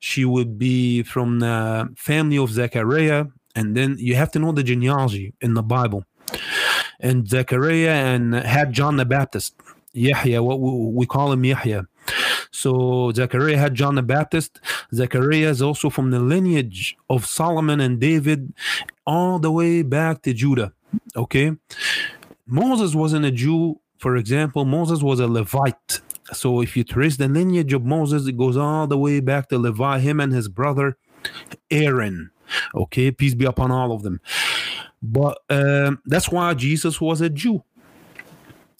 she 0.00 0.24
would 0.24 0.58
be 0.58 1.04
from 1.04 1.38
the 1.38 1.88
family 1.96 2.38
of 2.38 2.50
Zechariah, 2.50 3.26
and 3.54 3.76
then 3.76 3.96
you 3.98 4.16
have 4.16 4.32
to 4.32 4.38
know 4.38 4.50
the 4.52 4.64
genealogy 4.64 5.34
in 5.40 5.54
the 5.54 5.62
Bible. 5.62 6.04
And 6.98 7.28
Zechariah 7.28 7.90
and 7.90 8.34
had 8.34 8.72
John 8.72 8.96
the 8.96 9.04
Baptist, 9.04 9.54
Yahya, 9.92 10.42
what 10.42 10.58
we 10.58 11.06
call 11.06 11.32
him 11.32 11.44
Yahya. 11.44 11.86
So 12.50 13.12
Zechariah 13.12 13.58
had 13.58 13.74
John 13.74 13.94
the 13.94 14.02
Baptist. 14.02 14.60
Zechariah 14.92 15.48
is 15.48 15.62
also 15.62 15.88
from 15.88 16.10
the 16.10 16.20
lineage 16.20 16.96
of 17.08 17.26
Solomon 17.26 17.80
and 17.80 18.00
David, 18.00 18.52
all 19.06 19.38
the 19.38 19.50
way 19.50 19.82
back 19.82 20.22
to 20.22 20.34
Judah. 20.34 20.72
Okay. 21.16 21.52
Moses 22.46 22.94
wasn't 22.94 23.24
a 23.24 23.30
Jew. 23.30 23.80
For 23.98 24.16
example, 24.16 24.64
Moses 24.64 25.02
was 25.02 25.20
a 25.20 25.28
Levite. 25.28 26.00
So 26.32 26.60
if 26.60 26.76
you 26.76 26.84
trace 26.84 27.16
the 27.16 27.28
lineage 27.28 27.72
of 27.72 27.84
Moses, 27.84 28.26
it 28.26 28.36
goes 28.36 28.56
all 28.56 28.86
the 28.86 28.98
way 28.98 29.20
back 29.20 29.48
to 29.48 29.58
Levi, 29.58 29.98
him 30.00 30.18
and 30.20 30.32
his 30.32 30.48
brother 30.48 30.96
Aaron. 31.70 32.30
Okay, 32.74 33.10
peace 33.10 33.34
be 33.34 33.44
upon 33.44 33.70
all 33.70 33.92
of 33.92 34.02
them. 34.02 34.20
But 35.02 35.38
um, 35.50 36.00
that's 36.06 36.30
why 36.30 36.54
Jesus 36.54 37.00
was 37.00 37.20
a 37.20 37.30
Jew. 37.30 37.62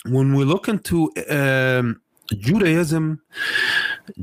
When 0.06 0.34
we 0.34 0.44
look 0.44 0.68
into 0.68 1.12
um, 1.30 2.00
Judaism, 2.32 3.20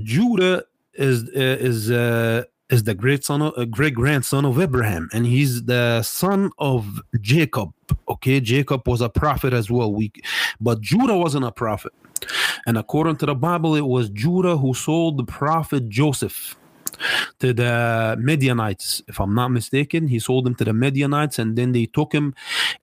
Judah 0.04 0.64
is 0.94 1.24
uh, 1.30 1.58
is 1.60 1.90
uh, 1.90 2.44
is 2.70 2.84
the 2.84 2.96
great 2.96 3.24
son 3.24 3.42
of 3.42 3.54
uh, 3.58 3.66
great 3.66 3.94
grandson 3.94 4.46
of 4.46 4.60
Abraham, 4.60 5.10
and 5.14 5.26
he's 5.26 5.64
the 5.64 6.02
son 6.04 6.52
of 6.58 7.02
Jacob. 7.20 7.74
Okay, 8.08 8.40
Jacob 8.40 8.88
was 8.88 9.02
a 9.02 9.10
prophet 9.10 9.54
as 9.54 9.70
well. 9.70 9.94
We, 9.94 10.12
but 10.60 10.82
Judah 10.82 11.18
wasn't 11.18 11.46
a 11.46 11.52
prophet, 11.52 11.94
and 12.68 12.78
according 12.78 13.18
to 13.18 13.26
the 13.26 13.36
Bible, 13.36 13.76
it 13.76 13.86
was 13.86 14.10
Judah 14.10 14.58
who 14.58 14.74
sold 14.74 15.18
the 15.18 15.24
prophet 15.24 15.90
Joseph 15.90 16.56
to 17.40 17.54
the 17.54 18.18
Midianites, 18.20 19.02
if 19.08 19.20
I'm 19.20 19.34
not 19.34 19.50
mistaken. 19.50 20.08
He 20.08 20.20
sold 20.20 20.46
him 20.46 20.56
to 20.56 20.66
the 20.66 20.74
Midianites, 20.74 21.40
and 21.40 21.56
then 21.56 21.72
they 21.72 21.86
took 21.86 22.14
him, 22.14 22.36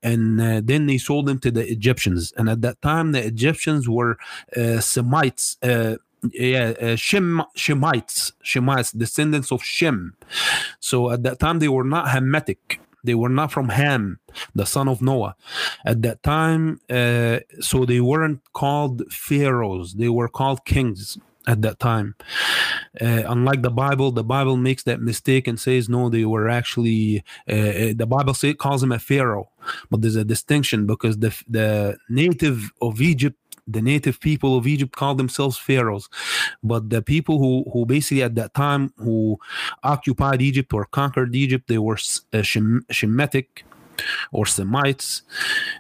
and 0.03 0.41
uh, 0.41 0.61
then 0.65 0.87
they 0.87 0.99
sold 0.99 1.29
him 1.29 1.39
to 1.41 1.51
the 1.51 1.71
Egyptians. 1.71 2.33
And 2.37 2.49
at 2.49 2.63
that 2.63 2.81
time, 2.83 3.13
the 3.13 3.25
Egyptians 3.25 3.89
were 3.89 4.19
uh, 4.57 4.81
Semites. 4.81 5.59
Uh, 5.63 5.97
yeah, 6.33 6.75
uh, 6.81 6.97
Shem, 6.97 7.43
Shemites, 7.57 8.33
Shemites, 8.45 8.97
descendants 8.97 9.53
of 9.53 9.63
Shem. 9.63 10.15
So 10.81 11.11
at 11.11 11.23
that 11.23 11.39
time, 11.39 11.59
they 11.59 11.69
were 11.69 11.85
not 11.85 12.09
Hamitic. 12.09 12.79
They 13.05 13.15
were 13.15 13.29
not 13.29 13.53
from 13.53 13.69
Ham, 13.69 14.19
the 14.55 14.67
son 14.67 14.89
of 14.89 15.01
Noah. 15.01 15.37
At 15.85 16.03
that 16.03 16.23
time, 16.25 16.81
uh, 16.91 17.39
so 17.61 17.85
they 17.85 18.01
weren't 18.01 18.41
called 18.53 19.03
pharaohs. 19.13 19.95
They 19.95 20.09
were 20.09 20.29
called 20.29 20.65
kings 20.65 21.17
at 21.47 21.63
that 21.63 21.79
time. 21.79 22.17
Uh, 23.01 23.23
unlike 23.29 23.63
the 23.63 23.71
Bible, 23.71 24.11
the 24.11 24.25
Bible 24.25 24.57
makes 24.57 24.83
that 24.85 25.01
mistake 25.01 25.47
and 25.47 25.59
says 25.61 25.89
no, 25.89 26.09
they 26.09 26.25
were 26.25 26.49
actually. 26.49 27.25
Uh, 27.49 27.53
uh, 27.53 27.93
the 27.95 28.07
Bible 28.09 28.35
say, 28.35 28.55
calls 28.55 28.83
him 28.83 28.93
a 28.93 28.99
pharaoh, 28.99 29.51
but 29.91 30.03
there's 30.03 30.17
a 30.17 30.25
distinction 30.25 30.87
because 30.87 31.19
the 31.19 31.35
the 31.49 31.97
native 32.09 32.73
of 32.83 33.01
Egypt. 33.01 33.39
The 33.67 33.83
native 33.83 34.21
people 34.21 34.57
of 34.57 34.67
Egypt 34.67 34.95
called 34.95 35.19
themselves 35.19 35.59
pharaohs, 35.59 36.09
but 36.63 36.91
the 36.91 37.03
people 37.03 37.39
who, 37.39 37.69
who 37.73 37.85
basically 37.85 38.23
at 38.23 38.35
that 38.37 38.55
time 38.55 38.93
who 38.97 39.39
occupied 39.83 40.41
Egypt 40.41 40.73
or 40.73 40.85
conquered 40.85 41.35
Egypt, 41.35 41.67
they 41.67 41.79
were 41.79 41.99
uh, 42.33 42.43
Shem, 42.43 42.85
Shemitic 42.93 43.63
or 44.33 44.47
Semites. 44.47 45.23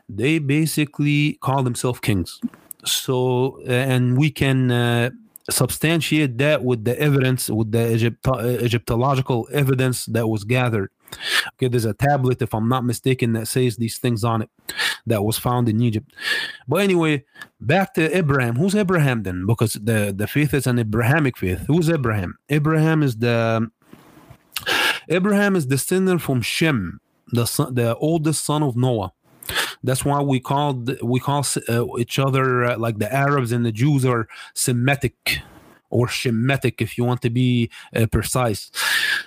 They 0.08 0.38
basically 0.38 1.38
call 1.40 1.62
themselves 1.62 2.00
kings. 2.00 2.40
So, 2.84 3.60
and 3.66 4.16
we 4.16 4.30
can 4.30 4.70
uh, 4.70 5.10
substantiate 5.50 6.38
that 6.38 6.64
with 6.64 6.84
the 6.84 6.98
evidence, 6.98 7.48
with 7.50 7.72
the 7.72 7.94
Egypt, 7.94 8.26
Egyptological 8.26 9.48
evidence 9.52 10.06
that 10.06 10.28
was 10.28 10.44
gathered. 10.44 10.90
Okay, 11.54 11.68
there's 11.68 11.84
a 11.84 11.94
tablet, 11.94 12.42
if 12.42 12.54
I'm 12.54 12.68
not 12.68 12.84
mistaken, 12.84 13.32
that 13.32 13.48
says 13.48 13.76
these 13.76 13.98
things 13.98 14.24
on 14.24 14.42
it 14.42 14.50
that 15.06 15.24
was 15.24 15.38
found 15.38 15.68
in 15.68 15.80
Egypt. 15.80 16.12
But 16.68 16.78
anyway, 16.82 17.24
back 17.60 17.94
to 17.94 18.16
Abraham. 18.16 18.56
Who's 18.56 18.74
Abraham 18.74 19.22
then? 19.22 19.46
Because 19.46 19.74
the, 19.74 20.12
the 20.14 20.26
faith 20.26 20.52
is 20.52 20.66
an 20.66 20.78
Abrahamic 20.78 21.38
faith. 21.38 21.64
Who's 21.66 21.88
Abraham? 21.88 22.36
Abraham 22.48 23.02
is 23.02 23.16
the 23.16 23.70
Abraham 25.08 25.54
is 25.54 25.66
descendant 25.66 26.22
from 26.22 26.42
Shem, 26.42 27.00
the 27.28 27.46
son, 27.46 27.74
the 27.74 27.94
oldest 27.96 28.44
son 28.44 28.62
of 28.62 28.76
Noah. 28.76 29.12
That's 29.82 30.04
why 30.04 30.20
we 30.20 30.40
call 30.40 30.84
we 31.02 31.20
call 31.20 31.46
uh, 31.68 31.86
each 31.98 32.18
other 32.18 32.64
uh, 32.64 32.78
like 32.78 32.98
the 32.98 33.12
Arabs 33.12 33.52
and 33.52 33.64
the 33.64 33.72
Jews 33.72 34.04
are 34.04 34.26
Semitic 34.54 35.40
or 35.90 36.08
Shemitic, 36.08 36.80
if 36.80 36.98
you 36.98 37.04
want 37.04 37.22
to 37.22 37.30
be 37.30 37.70
uh, 37.94 38.06
precise. 38.06 38.70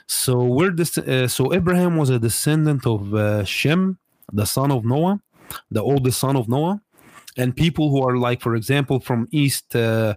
So 0.09 0.43
we're 0.43 0.71
this. 0.71 0.97
Uh, 0.97 1.27
so 1.27 1.53
Abraham 1.53 1.95
was 1.95 2.09
a 2.09 2.17
descendant 2.17 2.87
of 2.87 3.13
uh, 3.13 3.43
Shem, 3.43 3.99
the 4.33 4.45
son 4.45 4.71
of 4.71 4.83
Noah, 4.83 5.21
the 5.69 5.83
oldest 5.83 6.19
son 6.19 6.35
of 6.35 6.49
Noah 6.49 6.81
and 7.37 7.55
people 7.55 7.91
who 7.91 8.01
are 8.01 8.17
like 8.17 8.41
for 8.41 8.55
example 8.55 8.99
from 8.99 9.27
east 9.31 9.75
uh, 9.75 10.15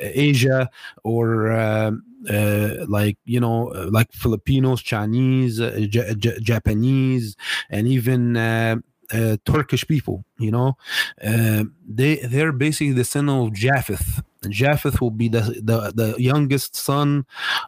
asia 0.00 0.70
or 1.04 1.52
uh, 1.52 1.90
uh, 2.30 2.70
like 2.88 3.18
you 3.26 3.38
know 3.38 3.64
like 3.90 4.10
filipinos 4.12 4.80
chinese 4.82 5.58
J- 5.58 6.14
J- 6.14 6.38
japanese 6.40 7.36
and 7.68 7.86
even 7.86 8.36
uh, 9.12 9.36
Turkish 9.44 9.86
people, 9.86 10.24
you 10.38 10.50
know, 10.50 10.78
uh, 11.22 11.64
they 11.86 12.16
they're 12.16 12.52
basically 12.52 12.94
the 12.94 13.04
son 13.04 13.28
of 13.28 13.52
Japheth. 13.52 14.22
Japheth 14.48 15.00
will 15.00 15.10
be 15.10 15.28
the 15.28 15.60
the, 15.62 15.92
the 15.94 16.14
youngest 16.18 16.74
son 16.74 17.26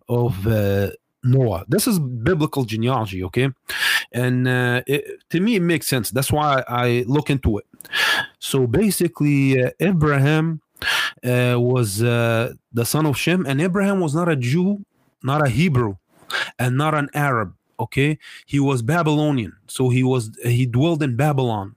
of 0.09 0.47
uh, 0.47 0.91
Noah. 1.27 1.65
This 1.69 1.87
is 1.87 1.99
biblical 1.99 2.65
genealogy, 2.65 3.23
okay, 3.25 3.51
and 4.13 4.49
uh, 4.49 4.83
it, 4.87 5.21
to 5.31 5.41
me 5.41 5.57
it 5.57 5.63
makes 5.63 5.87
sense. 5.87 6.11
That's 6.11 6.33
why 6.33 6.63
I 6.69 7.05
look 7.07 7.31
into 7.31 7.59
it. 7.59 7.67
So 8.39 8.67
basically, 8.67 9.63
uh, 9.63 9.71
Abraham 9.81 10.61
uh, 11.25 11.57
was 11.59 11.99
the 11.99 12.57
son 12.85 13.07
of 13.07 13.17
Shem, 13.17 13.45
and 13.47 13.61
Abraham 13.61 14.01
was 14.01 14.15
not 14.15 14.29
a 14.29 14.37
Jew, 14.37 14.85
not 15.23 15.47
a 15.47 15.51
Hebrew, 15.51 15.97
and 16.59 16.77
not 16.77 16.95
an 16.95 17.09
Arab 17.15 17.55
okay 17.79 18.19
he 18.47 18.61
was 18.61 18.83
babylonian 18.83 19.53
so 19.67 19.89
he 19.89 20.03
was 20.03 20.31
he 20.45 20.67
dwelled 20.67 21.03
in 21.03 21.17
babylon 21.17 21.75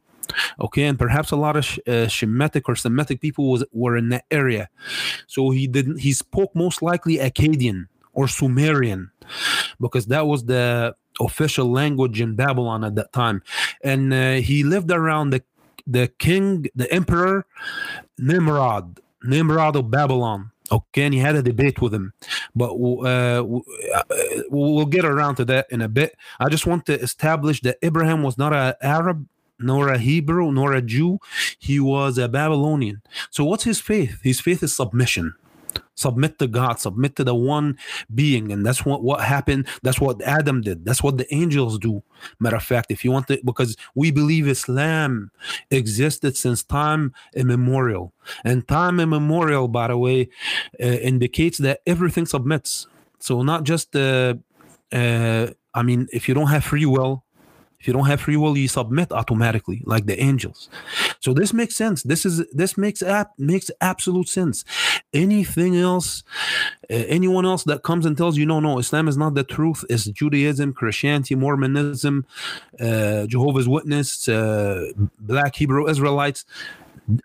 okay 0.60 0.84
and 0.84 1.00
perhaps 1.00 1.32
a 1.32 1.36
lot 1.36 1.56
of 1.56 1.66
uh, 1.88 2.08
shemitic 2.08 2.64
or 2.68 2.76
semitic 2.76 3.20
people 3.20 3.50
was 3.50 3.64
were 3.72 3.98
in 3.98 4.10
that 4.10 4.26
area 4.32 4.70
so 5.28 5.50
he 5.50 5.68
didn't 5.68 5.98
he 6.00 6.14
spoke 6.14 6.56
most 6.56 6.82
likely 6.82 7.18
akkadian 7.18 7.88
or 8.14 8.28
sumerian 8.28 9.12
because 9.80 10.08
that 10.08 10.28
was 10.28 10.46
the 10.46 10.96
official 11.20 11.72
language 11.72 12.22
in 12.22 12.36
babylon 12.36 12.84
at 12.84 12.96
that 12.96 13.12
time 13.14 13.42
and 13.84 14.14
uh, 14.14 14.34
he 14.34 14.64
lived 14.64 14.92
around 14.92 15.32
the 15.32 15.44
the 15.88 16.08
king 16.20 16.66
the 16.76 16.92
emperor 16.94 17.46
nimrod 18.18 19.00
nimrod 19.24 19.76
of 19.76 19.90
babylon 19.90 20.52
Okay, 20.72 21.04
and 21.04 21.14
he 21.14 21.20
had 21.20 21.36
a 21.36 21.42
debate 21.42 21.82
with 21.82 21.94
him, 21.94 22.14
but 22.56 22.72
uh, 22.74 23.44
we'll 24.50 24.86
get 24.86 25.04
around 25.04 25.36
to 25.36 25.46
that 25.46 25.66
in 25.72 25.82
a 25.82 25.90
bit. 25.90 26.16
I 26.40 26.50
just 26.50 26.68
want 26.68 26.86
to 26.86 27.00
establish 27.00 27.62
that 27.62 27.78
Abraham 27.82 28.22
was 28.22 28.38
not 28.38 28.54
an 28.54 28.76
Arab, 28.82 29.28
nor 29.58 29.90
a 29.90 29.98
Hebrew, 29.98 30.52
nor 30.52 30.74
a 30.74 30.82
Jew. 30.82 31.20
He 31.58 31.80
was 31.80 32.18
a 32.18 32.28
Babylonian. 32.28 33.02
So, 33.32 33.44
what's 33.44 33.64
his 33.64 33.82
faith? 33.82 34.22
His 34.22 34.40
faith 34.40 34.62
is 34.62 34.76
submission 34.76 35.34
submit 36.00 36.40
to 36.40 36.48
God, 36.48 36.80
submit 36.80 37.16
to 37.18 37.24
the 37.24 37.36
one 37.36 37.78
being. 38.16 38.52
And 38.52 38.66
that's 38.66 38.86
what, 38.86 39.04
what 39.04 39.22
happened. 39.22 39.68
That's 39.84 40.00
what 40.00 40.22
Adam 40.22 40.62
did. 40.62 40.86
That's 40.86 41.04
what 41.04 41.18
the 41.18 41.32
angels 41.34 41.78
do. 41.78 42.02
Matter 42.40 42.56
of 42.56 42.64
fact, 42.64 42.88
if 42.90 43.04
you 43.04 43.12
want 43.12 43.28
to, 43.28 43.40
because 43.44 43.76
we 43.96 44.12
believe 44.12 44.48
Islam 44.48 45.32
existed 45.70 46.38
since 46.38 46.64
time 46.64 47.14
immemorial. 47.36 48.14
And 48.46 48.68
time 48.68 49.00
immemorial, 49.00 49.68
by 49.68 49.88
the 49.88 49.98
way, 49.98 50.30
uh, 50.82 50.86
indicates 50.86 51.58
that 51.60 51.82
everything 51.86 52.26
submits. 52.26 52.88
So 53.20 53.42
not 53.42 53.64
just, 53.64 53.96
uh, 53.96 54.36
uh, 54.92 55.48
I 55.74 55.84
mean, 55.84 56.08
if 56.14 56.28
you 56.28 56.34
don't 56.34 56.48
have 56.48 56.64
free 56.64 56.86
will, 56.86 57.24
if 57.80 57.88
you 57.88 57.94
don't 57.94 58.08
have 58.08 58.20
free 58.20 58.36
will, 58.36 58.58
you 58.58 58.68
submit 58.68 59.12
automatically, 59.12 59.82
like 59.86 60.06
the 60.06 60.22
angels. 60.22 60.70
So 61.22 61.34
this 61.34 61.54
makes 61.54 61.76
sense. 61.76 62.04
This 62.04 62.26
is 62.26 62.46
this 62.52 62.78
makes 62.78 63.02
ap- 63.02 63.38
makes 63.38 63.72
absolute 63.80 64.28
sense. 64.28 64.66
Anything 65.14 65.78
else, 65.78 66.24
uh, 66.92 67.06
anyone 67.08 67.46
else 67.46 67.64
that 67.64 67.84
comes 67.84 68.06
and 68.06 68.18
tells 68.18 68.38
you 68.38 68.46
no, 68.46 68.60
no, 68.60 68.80
Islam 68.80 69.08
is 69.08 69.16
not 69.18 69.34
the 69.34 69.46
truth. 69.46 69.86
It's 69.90 70.06
Judaism, 70.06 70.74
Christianity, 70.74 71.36
Mormonism, 71.36 72.26
uh, 72.82 73.26
Jehovah's 73.28 73.70
Witness, 73.70 74.28
uh, 74.28 74.92
Black 75.20 75.56
Hebrew 75.56 75.88
Israelites 75.90 76.44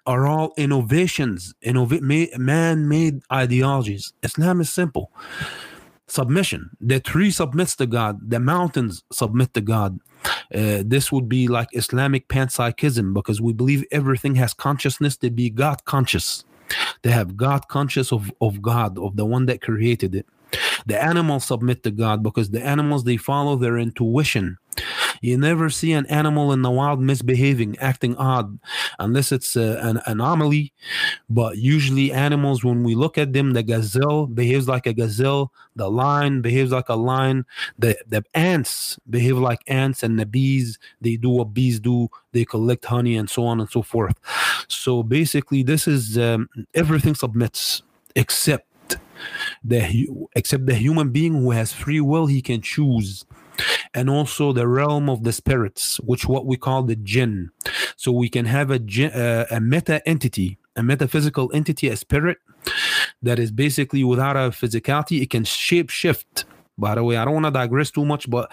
are 0.06 0.26
all 0.26 0.54
innovations, 0.56 1.54
innov- 1.62 2.00
man-made 2.38 3.20
ideologies. 3.30 4.14
Islam 4.22 4.60
is 4.60 4.72
simple 4.72 5.10
submission. 6.06 6.70
The 6.80 7.00
tree 7.00 7.30
submits 7.30 7.74
to 7.76 7.86
God. 7.86 8.30
The 8.30 8.38
mountains 8.38 9.02
submit 9.12 9.52
to 9.54 9.60
God. 9.60 9.98
Uh, 10.54 10.82
this 10.84 11.12
would 11.12 11.28
be 11.28 11.48
like 11.48 11.68
Islamic 11.72 12.28
panpsychism 12.28 13.14
because 13.14 13.40
we 13.40 13.52
believe 13.52 13.84
everything 13.90 14.34
has 14.36 14.52
consciousness 14.54 15.16
to 15.18 15.30
be 15.30 15.50
God 15.50 15.84
conscious. 15.84 16.44
They 17.02 17.10
have 17.10 17.36
God 17.36 17.68
conscious 17.68 18.12
of, 18.12 18.32
of 18.40 18.62
God, 18.62 18.98
of 18.98 19.16
the 19.16 19.24
one 19.24 19.46
that 19.46 19.60
created 19.60 20.14
it. 20.14 20.26
The 20.86 21.02
animals 21.02 21.44
submit 21.44 21.82
to 21.84 21.90
God 21.90 22.22
because 22.22 22.50
the 22.50 22.62
animals 22.62 23.04
they 23.04 23.16
follow 23.16 23.56
their 23.56 23.78
intuition. 23.78 24.58
You 25.20 25.38
never 25.38 25.70
see 25.70 25.92
an 25.92 26.06
animal 26.06 26.52
in 26.52 26.62
the 26.62 26.70
wild 26.70 27.00
misbehaving, 27.00 27.78
acting 27.78 28.16
odd, 28.16 28.58
unless 28.98 29.32
it's 29.32 29.56
uh, 29.56 29.78
an 29.80 30.00
anomaly. 30.06 30.72
But 31.30 31.56
usually, 31.56 32.12
animals, 32.12 32.64
when 32.64 32.82
we 32.82 32.94
look 32.94 33.16
at 33.16 33.32
them, 33.32 33.52
the 33.52 33.62
gazelle 33.62 34.26
behaves 34.26 34.68
like 34.68 34.86
a 34.86 34.92
gazelle, 34.92 35.52
the 35.76 35.90
lion 35.90 36.42
behaves 36.42 36.72
like 36.72 36.88
a 36.88 36.96
lion, 36.96 37.46
the, 37.78 37.96
the 38.06 38.22
ants 38.34 38.98
behave 39.08 39.38
like 39.38 39.62
ants, 39.66 40.02
and 40.02 40.18
the 40.18 40.26
bees, 40.26 40.78
they 41.00 41.16
do 41.16 41.30
what 41.30 41.54
bees 41.54 41.80
do, 41.80 42.08
they 42.32 42.44
collect 42.44 42.84
honey 42.84 43.16
and 43.16 43.30
so 43.30 43.44
on 43.46 43.60
and 43.60 43.70
so 43.70 43.80
forth. 43.80 44.18
So 44.68 45.02
basically, 45.02 45.62
this 45.62 45.88
is 45.88 46.18
um, 46.18 46.48
everything 46.74 47.14
submits 47.14 47.82
except 48.16 48.66
the 49.62 50.08
except 50.34 50.66
the 50.66 50.74
human 50.74 51.10
being 51.10 51.34
who 51.34 51.50
has 51.52 51.72
free 51.72 52.00
will 52.00 52.26
he 52.26 52.42
can 52.42 52.60
choose. 52.60 53.24
And 53.92 54.10
also 54.10 54.52
the 54.52 54.66
realm 54.66 55.08
of 55.08 55.22
the 55.22 55.32
spirits 55.32 55.98
which 56.00 56.26
what 56.26 56.46
we 56.46 56.56
call 56.56 56.82
the 56.82 56.96
jinn. 56.96 57.50
So 57.96 58.10
we 58.10 58.28
can 58.28 58.46
have 58.46 58.70
a 58.70 58.80
uh, 58.80 59.46
a 59.50 59.60
meta 59.60 60.06
entity 60.06 60.58
a 60.76 60.82
metaphysical 60.82 61.50
entity 61.54 61.88
a 61.88 61.96
spirit 61.96 62.38
that 63.22 63.38
is 63.38 63.50
basically 63.50 64.04
without 64.04 64.36
a 64.36 64.50
physicality. 64.50 65.22
It 65.22 65.30
can 65.30 65.44
shape 65.44 65.90
shift. 65.90 66.44
By 66.76 66.96
the 66.96 67.04
way 67.04 67.16
i 67.16 67.24
don't 67.24 67.34
want 67.34 67.46
to 67.46 67.52
digress 67.52 67.92
too 67.92 68.04
much 68.04 68.28
but 68.28 68.50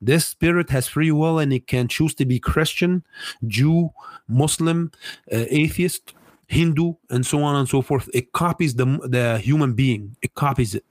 this 0.00 0.28
spirit 0.28 0.70
has 0.70 0.86
free 0.86 1.10
will 1.10 1.40
and 1.40 1.52
it 1.52 1.66
can 1.66 1.88
choose 1.88 2.14
to 2.14 2.24
be 2.24 2.38
christian 2.38 3.02
jew 3.48 3.90
muslim 4.28 4.92
uh, 5.32 5.46
atheist 5.50 6.14
Hindu, 6.48 6.94
and 7.10 7.24
so 7.24 7.42
on 7.42 7.56
and 7.56 7.68
so 7.68 7.82
forth. 7.82 8.08
It 8.12 8.32
copies 8.32 8.74
the 8.74 8.86
the 9.08 9.38
human 9.38 9.74
being. 9.74 10.16
It 10.22 10.34
copies 10.34 10.74
it. 10.74 10.84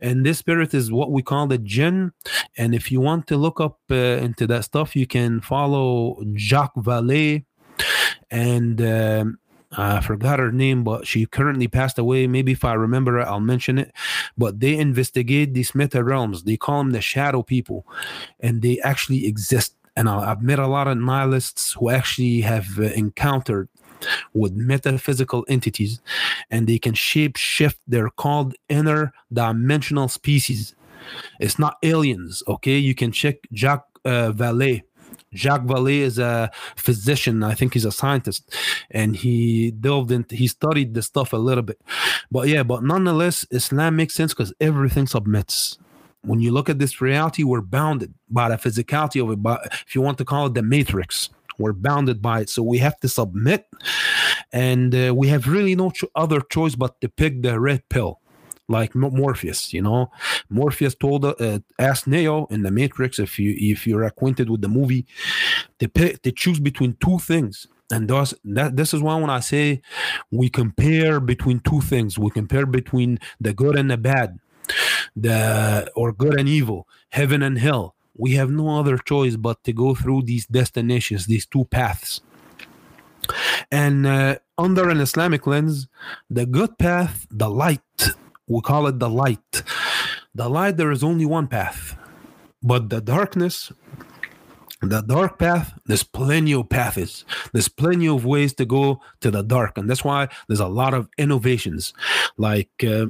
And 0.00 0.26
this 0.26 0.38
spirit 0.38 0.74
is 0.74 0.92
what 0.92 1.12
we 1.12 1.22
call 1.22 1.46
the 1.46 1.58
jinn. 1.58 2.12
And 2.56 2.74
if 2.74 2.90
you 2.90 3.00
want 3.00 3.26
to 3.28 3.36
look 3.36 3.60
up 3.60 3.78
uh, 3.90 3.94
into 3.94 4.46
that 4.48 4.64
stuff, 4.64 4.96
you 4.96 5.06
can 5.06 5.40
follow 5.40 6.22
Jacques 6.36 6.74
Vallée 6.76 7.44
and 8.30 8.80
um, 8.82 9.38
I 9.72 10.00
forgot 10.00 10.38
her 10.38 10.52
name, 10.52 10.84
but 10.84 11.06
she 11.06 11.26
currently 11.26 11.68
passed 11.68 11.98
away. 11.98 12.26
Maybe 12.26 12.52
if 12.52 12.64
I 12.64 12.74
remember 12.74 13.18
it, 13.20 13.26
I'll 13.26 13.40
mention 13.40 13.78
it. 13.78 13.92
But 14.36 14.60
they 14.60 14.76
investigate 14.76 15.54
these 15.54 15.74
meta 15.74 16.02
realms. 16.02 16.42
They 16.42 16.56
call 16.56 16.78
them 16.78 16.90
the 16.90 17.00
shadow 17.00 17.42
people, 17.42 17.86
and 18.40 18.62
they 18.62 18.80
actually 18.80 19.26
exist. 19.26 19.76
And 19.96 20.08
I've 20.08 20.42
met 20.42 20.58
a 20.58 20.66
lot 20.66 20.88
of 20.88 20.98
nihilists 20.98 21.74
who 21.74 21.90
actually 21.90 22.40
have 22.40 22.66
uh, 22.78 22.84
encountered 22.94 23.68
with 24.32 24.54
metaphysical 24.54 25.44
entities 25.48 26.00
and 26.50 26.66
they 26.66 26.78
can 26.78 26.94
shape 26.94 27.36
shift. 27.36 27.80
They're 27.86 28.10
called 28.10 28.54
inner 28.68 29.12
dimensional 29.32 30.08
species. 30.08 30.74
It's 31.40 31.58
not 31.58 31.76
aliens, 31.82 32.42
okay? 32.48 32.78
You 32.78 32.94
can 32.94 33.12
check 33.12 33.36
Jacques 33.52 33.86
uh, 34.04 34.32
Vallée. 34.32 34.82
Jacques 35.34 35.64
Vallée 35.64 35.98
is 35.98 36.18
a 36.18 36.50
physician. 36.76 37.42
I 37.42 37.54
think 37.54 37.74
he's 37.74 37.84
a 37.84 37.92
scientist, 37.92 38.54
and 38.90 39.16
he 39.16 39.72
delved 39.72 40.10
into 40.12 40.36
he 40.36 40.46
studied 40.46 40.94
the 40.94 41.02
stuff 41.02 41.32
a 41.32 41.36
little 41.36 41.62
bit. 41.62 41.80
But 42.30 42.48
yeah, 42.48 42.62
but 42.62 42.84
nonetheless, 42.84 43.46
Islam 43.50 43.96
makes 43.96 44.14
sense 44.14 44.32
because 44.32 44.52
everything 44.60 45.06
submits. 45.06 45.78
When 46.22 46.40
you 46.40 46.52
look 46.52 46.70
at 46.70 46.78
this 46.78 47.00
reality, 47.00 47.42
we're 47.42 47.60
bounded 47.60 48.14
by 48.30 48.48
the 48.48 48.56
physicality 48.56 49.22
of 49.22 49.30
it. 49.30 49.42
But 49.42 49.66
if 49.86 49.94
you 49.94 50.00
want 50.00 50.18
to 50.18 50.24
call 50.24 50.46
it 50.46 50.54
the 50.54 50.62
matrix, 50.62 51.28
we're 51.58 51.72
bounded 51.72 52.20
by 52.20 52.40
it. 52.40 52.50
So 52.50 52.62
we 52.62 52.78
have 52.78 52.98
to 53.00 53.08
submit. 53.08 53.66
And 54.52 54.94
uh, 54.94 55.14
we 55.14 55.28
have 55.28 55.48
really 55.48 55.74
no 55.74 55.90
cho- 55.90 56.10
other 56.14 56.40
choice 56.40 56.74
but 56.74 57.00
to 57.00 57.08
pick 57.08 57.42
the 57.42 57.58
red 57.58 57.88
pill 57.88 58.20
like 58.68 58.94
Morpheus, 58.94 59.72
you 59.72 59.82
know. 59.82 60.10
Morpheus 60.48 60.94
told 60.94 61.24
uh, 61.24 61.58
asked 61.78 62.06
Neo 62.06 62.46
in 62.46 62.62
the 62.62 62.70
Matrix 62.70 63.18
if 63.18 63.38
you 63.38 63.54
if 63.58 63.86
you're 63.86 64.04
acquainted 64.04 64.48
with 64.48 64.62
the 64.62 64.68
movie 64.68 65.06
to 65.78 65.88
pick 65.88 66.22
to 66.22 66.32
choose 66.32 66.60
between 66.60 66.96
two 67.00 67.18
things. 67.18 67.66
And 67.90 68.08
thus 68.08 68.32
that 68.44 68.76
this 68.76 68.94
is 68.94 69.02
why 69.02 69.16
when 69.16 69.30
I 69.30 69.40
say 69.40 69.82
we 70.30 70.48
compare 70.48 71.20
between 71.20 71.60
two 71.60 71.80
things, 71.80 72.18
we 72.18 72.30
compare 72.30 72.66
between 72.66 73.18
the 73.40 73.52
good 73.52 73.76
and 73.76 73.90
the 73.90 73.98
bad, 73.98 74.38
the 75.14 75.90
or 75.94 76.12
good 76.12 76.38
and 76.38 76.48
evil, 76.48 76.88
heaven 77.10 77.42
and 77.42 77.58
hell 77.58 77.93
we 78.16 78.32
have 78.32 78.50
no 78.50 78.78
other 78.78 78.96
choice 78.98 79.36
but 79.36 79.62
to 79.64 79.72
go 79.72 79.94
through 79.94 80.22
these 80.22 80.46
destinations, 80.46 81.26
these 81.26 81.46
two 81.46 81.64
paths. 81.64 82.20
And 83.70 84.06
uh, 84.06 84.36
under 84.58 84.88
an 84.88 85.00
Islamic 85.00 85.46
lens, 85.46 85.88
the 86.30 86.46
good 86.46 86.78
path, 86.78 87.26
the 87.30 87.50
light, 87.50 87.80
we 88.46 88.60
call 88.60 88.86
it 88.86 88.98
the 88.98 89.08
light. 89.08 89.62
The 90.34 90.48
light, 90.48 90.76
there 90.76 90.90
is 90.90 91.02
only 91.02 91.26
one 91.26 91.48
path. 91.48 91.96
But 92.62 92.90
the 92.90 93.00
darkness, 93.00 93.72
the 94.80 95.00
dark 95.00 95.38
path, 95.38 95.78
there's 95.86 96.02
plenty 96.02 96.52
of 96.54 96.68
paths. 96.68 97.24
There's 97.52 97.68
plenty 97.68 98.08
of 98.08 98.24
ways 98.24 98.52
to 98.54 98.64
go 98.64 99.00
to 99.20 99.30
the 99.30 99.42
dark. 99.42 99.78
And 99.78 99.88
that's 99.88 100.04
why 100.04 100.28
there's 100.48 100.60
a 100.60 100.66
lot 100.66 100.94
of 100.94 101.08
innovations. 101.18 101.94
Like, 102.36 102.84
uh, 102.86 103.06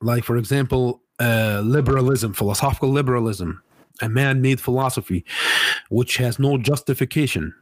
like 0.00 0.24
for 0.24 0.36
example, 0.36 1.02
uh, 1.18 1.62
liberalism, 1.64 2.32
philosophical 2.34 2.90
liberalism 2.90 3.62
a 4.02 4.08
man-made 4.08 4.60
philosophy 4.60 5.24
which 5.90 6.16
has 6.16 6.38
no 6.38 6.58
justification 6.58 7.54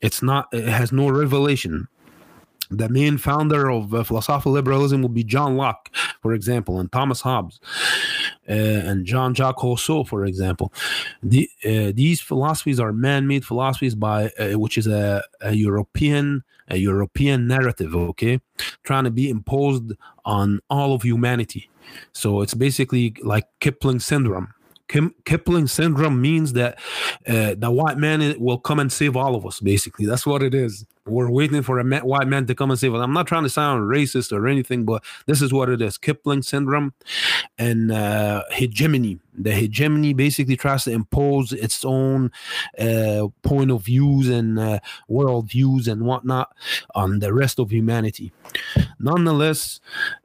it's 0.00 0.22
not 0.22 0.48
it 0.52 0.68
has 0.68 0.92
no 0.92 1.08
revelation 1.08 1.88
the 2.70 2.88
main 2.88 3.16
founder 3.16 3.70
of 3.70 3.94
uh, 3.94 4.02
philosophical 4.02 4.52
liberalism 4.52 5.02
would 5.02 5.14
be 5.14 5.24
John 5.24 5.56
Locke, 5.56 5.90
for 6.20 6.34
example, 6.34 6.80
and 6.80 6.90
Thomas 6.92 7.22
Hobbes, 7.22 7.60
uh, 8.48 8.52
and 8.52 9.06
Jean 9.06 9.34
Jacques 9.34 9.62
Rousseau, 9.62 10.04
for 10.04 10.24
example. 10.24 10.72
The, 11.22 11.48
uh, 11.64 11.92
these 11.94 12.20
philosophies 12.20 12.78
are 12.78 12.92
man-made 12.92 13.44
philosophies 13.44 13.94
by 13.94 14.30
uh, 14.38 14.58
which 14.58 14.76
is 14.76 14.86
a, 14.86 15.22
a, 15.40 15.54
European 15.54 16.44
a 16.68 16.76
European 16.76 17.46
narrative, 17.46 17.96
okay, 17.96 18.40
trying 18.82 19.04
to 19.04 19.10
be 19.10 19.30
imposed 19.30 19.92
on 20.26 20.60
all 20.68 20.92
of 20.92 21.02
humanity. 21.02 21.70
So 22.12 22.42
it's 22.42 22.52
basically 22.52 23.16
like 23.22 23.46
Kipling 23.60 24.00
syndrome 24.00 24.52
Kim, 24.88 25.14
Kipling 25.24 25.66
syndrome 25.66 26.20
means 26.20 26.54
that 26.54 26.78
uh, 27.26 27.54
the 27.56 27.70
white 27.70 27.98
man 27.98 28.34
will 28.38 28.58
come 28.58 28.78
and 28.78 28.92
save 28.92 29.16
all 29.16 29.34
of 29.34 29.46
us. 29.46 29.60
Basically, 29.60 30.06
that's 30.06 30.26
what 30.26 30.42
it 30.42 30.54
is. 30.54 30.84
We're 31.08 31.30
waiting 31.30 31.62
for 31.62 31.78
a 31.78 31.84
man, 31.84 32.04
white 32.04 32.28
man 32.28 32.46
to 32.46 32.54
come 32.54 32.70
and 32.70 32.78
save 32.78 32.94
us. 32.94 33.02
I'm 33.02 33.12
not 33.12 33.26
trying 33.26 33.44
to 33.44 33.50
sound 33.50 33.88
racist 33.88 34.32
or 34.32 34.46
anything, 34.46 34.84
but 34.84 35.02
this 35.26 35.42
is 35.42 35.52
what 35.52 35.68
it 35.68 35.80
is: 35.80 35.98
Kipling 35.98 36.42
syndrome 36.42 36.94
and 37.56 37.90
uh, 37.90 38.44
hegemony. 38.50 39.20
The 39.40 39.52
hegemony 39.52 40.14
basically 40.14 40.56
tries 40.56 40.84
to 40.84 40.90
impose 40.90 41.52
its 41.52 41.84
own 41.84 42.32
uh, 42.78 43.28
point 43.42 43.70
of 43.70 43.84
views 43.84 44.28
and 44.28 44.58
uh, 44.58 44.80
world 45.06 45.48
views 45.48 45.86
and 45.86 46.02
whatnot 46.02 46.52
on 46.94 47.20
the 47.20 47.32
rest 47.32 47.60
of 47.60 47.70
humanity. 47.70 48.32
Nonetheless, 48.98 49.80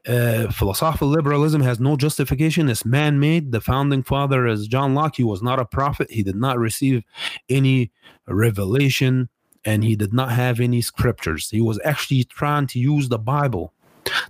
uh, 0.08 0.50
philosophical 0.50 1.08
liberalism 1.08 1.62
has 1.62 1.78
no 1.78 1.96
justification. 1.96 2.68
It's 2.68 2.84
man-made. 2.84 3.52
The 3.52 3.60
founding 3.60 4.02
father 4.02 4.46
is 4.48 4.66
John 4.66 4.94
Locke. 4.94 5.16
He 5.16 5.24
was 5.24 5.42
not 5.42 5.60
a 5.60 5.64
prophet. 5.64 6.10
He 6.10 6.24
did 6.24 6.36
not 6.36 6.58
receive 6.58 7.04
any 7.48 7.92
revelation 8.26 9.28
and 9.64 9.82
he 9.82 9.96
did 9.96 10.12
not 10.12 10.30
have 10.30 10.60
any 10.60 10.80
scriptures. 10.80 11.50
He 11.50 11.60
was 11.60 11.80
actually 11.84 12.24
trying 12.24 12.66
to 12.68 12.78
use 12.78 13.08
the 13.08 13.18
Bible 13.18 13.72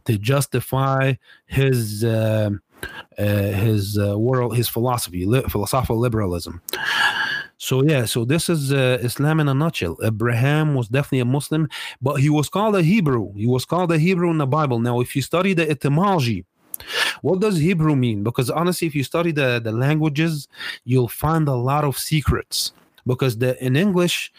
to 0.05 0.18
justify 0.18 1.14
his 1.47 2.05
uh, 2.05 2.51
uh, 3.18 3.25
his 3.25 3.99
uh, 3.99 4.18
world, 4.18 4.57
his 4.57 4.68
philosophy, 4.68 5.25
li- 5.25 5.42
philosophical 5.49 5.99
liberalism. 5.99 6.61
So 7.57 7.83
yeah, 7.83 8.05
so 8.05 8.25
this 8.25 8.49
is 8.49 8.73
uh, 8.73 8.99
Islam 9.01 9.40
in 9.40 9.49
a 9.49 9.55
nutshell. 9.55 9.97
Abraham 10.03 10.75
was 10.75 10.88
definitely 10.88 11.20
a 11.20 11.25
Muslim, 11.25 11.68
but 12.03 12.16
he 12.16 12.29
was 12.29 12.49
called 12.49 12.77
a 12.77 12.83
Hebrew. 12.83 13.33
He 13.35 13.47
was 13.47 13.64
called 13.64 13.90
a 13.92 13.99
Hebrew 13.99 14.31
in 14.31 14.38
the 14.38 14.47
Bible. 14.47 14.81
Now, 14.81 15.01
if 15.01 15.16
you 15.16 15.23
study 15.23 15.55
the 15.55 15.68
etymology, 15.68 16.44
what 17.23 17.40
does 17.40 17.57
Hebrew 17.59 17.97
mean? 17.97 18.23
Because 18.23 18.51
honestly, 18.51 18.87
if 18.87 18.94
you 18.94 19.05
study 19.05 19.33
the, 19.33 19.61
the 19.62 19.73
languages, 19.73 20.49
you'll 20.85 21.09
find 21.09 21.49
a 21.49 21.55
lot 21.55 21.85
of 21.85 21.97
secrets 21.97 22.73
because 23.07 23.38
the 23.38 23.62
in 23.64 23.77
English, 23.77 24.33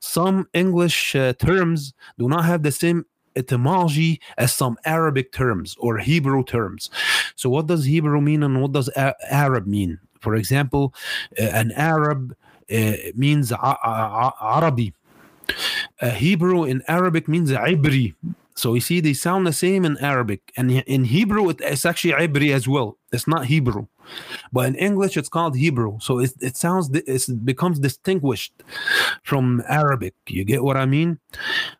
some 0.00 0.48
English 0.54 1.16
uh, 1.16 1.34
terms 1.34 1.94
do 2.18 2.28
not 2.28 2.44
have 2.46 2.62
the 2.62 2.72
same 2.72 3.06
etymology 3.36 4.20
as 4.38 4.52
some 4.54 4.76
Arabic 4.84 5.32
terms 5.32 5.76
or 5.80 5.98
Hebrew 5.98 6.44
terms. 6.44 6.90
So, 7.36 7.50
what 7.50 7.66
does 7.68 7.86
Hebrew 7.86 8.20
mean 8.20 8.42
and 8.42 8.62
what 8.62 8.72
does 8.72 8.88
a- 8.96 9.14
Arab 9.32 9.66
mean? 9.66 10.00
For 10.20 10.34
example, 10.36 10.94
uh, 11.40 11.44
an 11.44 11.72
Arab 11.72 12.34
uh, 12.72 12.92
means 13.16 13.52
a- 13.52 13.56
a- 13.56 14.34
Arabi. 14.40 14.94
Hebrew 16.12 16.64
in 16.64 16.82
Arabic 16.88 17.28
means 17.28 17.50
Ibri. 17.52 18.14
So 18.56 18.74
you 18.74 18.80
see, 18.80 19.00
they 19.00 19.14
sound 19.14 19.46
the 19.46 19.52
same 19.54 19.84
in 19.84 19.98
Arabic, 19.98 20.52
and 20.56 20.70
in 20.72 21.04
Hebrew, 21.06 21.50
it's 21.50 21.86
actually 21.86 22.14
Ibri 22.14 22.54
as 22.54 22.68
well. 22.68 22.98
It's 23.12 23.28
not 23.28 23.46
Hebrew, 23.46 23.86
but 24.52 24.66
in 24.68 24.74
English, 24.74 25.16
it's 25.16 25.28
called 25.28 25.56
Hebrew. 25.56 25.98
So 26.00 26.18
it, 26.18 26.32
it 26.40 26.56
sounds 26.56 26.90
it 26.92 27.44
becomes 27.44 27.78
distinguished 27.78 28.52
from 29.22 29.62
Arabic. 29.68 30.14
You 30.26 30.44
get 30.44 30.62
what 30.62 30.76
I 30.76 30.86
mean? 30.86 31.18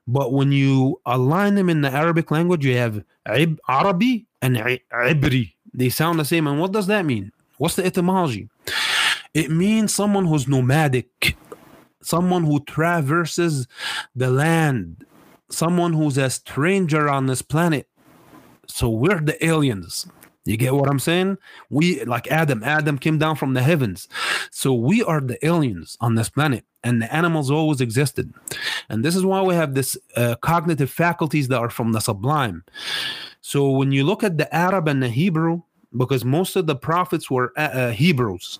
But 0.06 0.32
when 0.32 0.52
you 0.52 1.00
align 1.06 1.54
them 1.54 1.68
in 1.68 1.80
the 1.80 1.90
Arabic 1.90 2.30
language, 2.30 2.64
you 2.64 2.76
have 2.76 3.02
Arabi 3.26 4.26
and 4.42 4.56
Ibri. 4.56 5.52
They 5.74 5.88
sound 5.88 6.18
the 6.18 6.24
same. 6.24 6.46
And 6.46 6.60
what 6.60 6.72
does 6.72 6.86
that 6.86 7.04
mean? 7.04 7.32
What's 7.58 7.76
the 7.76 7.84
etymology? 7.84 8.48
It 9.34 9.50
means 9.50 9.94
someone 9.94 10.24
who's 10.24 10.48
nomadic, 10.48 11.36
someone 12.02 12.44
who 12.44 12.60
traverses 12.64 13.66
the 14.16 14.30
land 14.30 15.04
someone 15.50 15.92
who's 15.92 16.18
a 16.18 16.30
stranger 16.30 17.08
on 17.08 17.26
this 17.26 17.42
planet. 17.42 17.88
So 18.66 18.88
we're 18.88 19.20
the 19.20 19.44
aliens. 19.44 20.06
You 20.48 20.56
get 20.56 20.72
what 20.72 20.88
I'm 20.88 20.98
saying? 20.98 21.36
We 21.68 22.02
like 22.04 22.26
Adam. 22.28 22.64
Adam 22.64 22.96
came 22.96 23.18
down 23.18 23.36
from 23.36 23.52
the 23.52 23.62
heavens. 23.62 24.08
So 24.50 24.72
we 24.72 25.02
are 25.02 25.20
the 25.20 25.44
aliens 25.46 25.98
on 26.00 26.14
this 26.14 26.30
planet, 26.30 26.64
and 26.82 27.02
the 27.02 27.14
animals 27.14 27.50
always 27.50 27.82
existed. 27.82 28.32
And 28.88 29.04
this 29.04 29.14
is 29.14 29.26
why 29.26 29.42
we 29.42 29.54
have 29.54 29.74
this 29.74 29.94
uh, 30.16 30.36
cognitive 30.36 30.90
faculties 30.90 31.48
that 31.48 31.58
are 31.58 31.68
from 31.68 31.92
the 31.92 32.00
sublime. 32.00 32.64
So 33.42 33.70
when 33.70 33.92
you 33.92 34.04
look 34.04 34.24
at 34.24 34.38
the 34.38 34.52
Arab 34.54 34.88
and 34.88 35.02
the 35.02 35.10
Hebrew, 35.10 35.62
because 35.96 36.24
most 36.24 36.56
of 36.56 36.66
the 36.66 36.76
prophets 36.76 37.30
were 37.30 37.52
uh, 37.56 37.60
uh, 37.60 37.90
Hebrews 37.90 38.58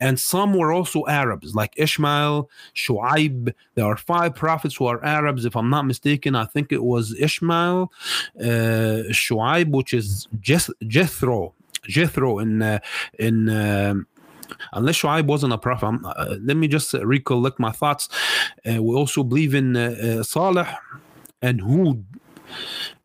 and 0.00 0.18
some 0.18 0.54
were 0.54 0.72
also 0.72 1.04
Arabs, 1.06 1.54
like 1.54 1.72
Ishmael, 1.76 2.48
Shu'aib. 2.74 3.52
There 3.74 3.84
are 3.84 3.96
five 3.96 4.34
prophets 4.34 4.76
who 4.76 4.86
are 4.86 5.04
Arabs, 5.04 5.44
if 5.44 5.56
I'm 5.56 5.70
not 5.70 5.86
mistaken. 5.86 6.34
I 6.34 6.44
think 6.44 6.72
it 6.72 6.82
was 6.82 7.14
Ishmael, 7.18 7.92
uh, 8.40 8.44
Shu'aib, 9.10 9.70
which 9.70 9.92
is 9.92 10.28
Jeth- 10.40 10.70
Jethro, 10.86 11.54
Jethro 11.84 12.38
in 12.38 12.62
uh, 12.62 12.78
in. 13.18 13.48
Uh, 13.48 13.94
unless 14.72 14.96
Shu'aib 15.00 15.26
wasn't 15.26 15.52
a 15.52 15.58
prophet, 15.58 16.00
uh, 16.04 16.36
let 16.40 16.56
me 16.56 16.68
just 16.68 16.94
recollect 16.94 17.58
my 17.58 17.72
thoughts. 17.72 18.08
Uh, 18.66 18.82
we 18.82 18.94
also 18.94 19.22
believe 19.22 19.54
in 19.54 19.76
uh, 19.76 20.22
Saleh 20.22 20.68
and 21.42 21.60
Hud 21.60 22.04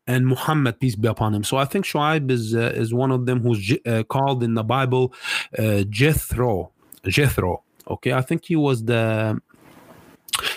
and 0.06 0.26
Muhammad, 0.26 0.80
peace 0.80 0.96
be 0.96 1.08
upon 1.08 1.34
him. 1.34 1.44
So 1.44 1.56
I 1.56 1.64
think 1.64 1.84
Shu'aib 1.84 2.30
is 2.30 2.54
uh, 2.54 2.72
is 2.74 2.92
one 2.92 3.10
of 3.10 3.26
them 3.26 3.40
who's 3.40 3.76
uh, 3.86 4.02
called 4.04 4.42
in 4.42 4.54
the 4.54 4.64
Bible 4.64 5.14
uh, 5.58 5.84
Jethro. 5.88 6.70
Jethro. 7.06 7.62
Okay, 7.88 8.12
I 8.12 8.22
think 8.22 8.44
he 8.46 8.56
was 8.56 8.84
the 8.84 9.40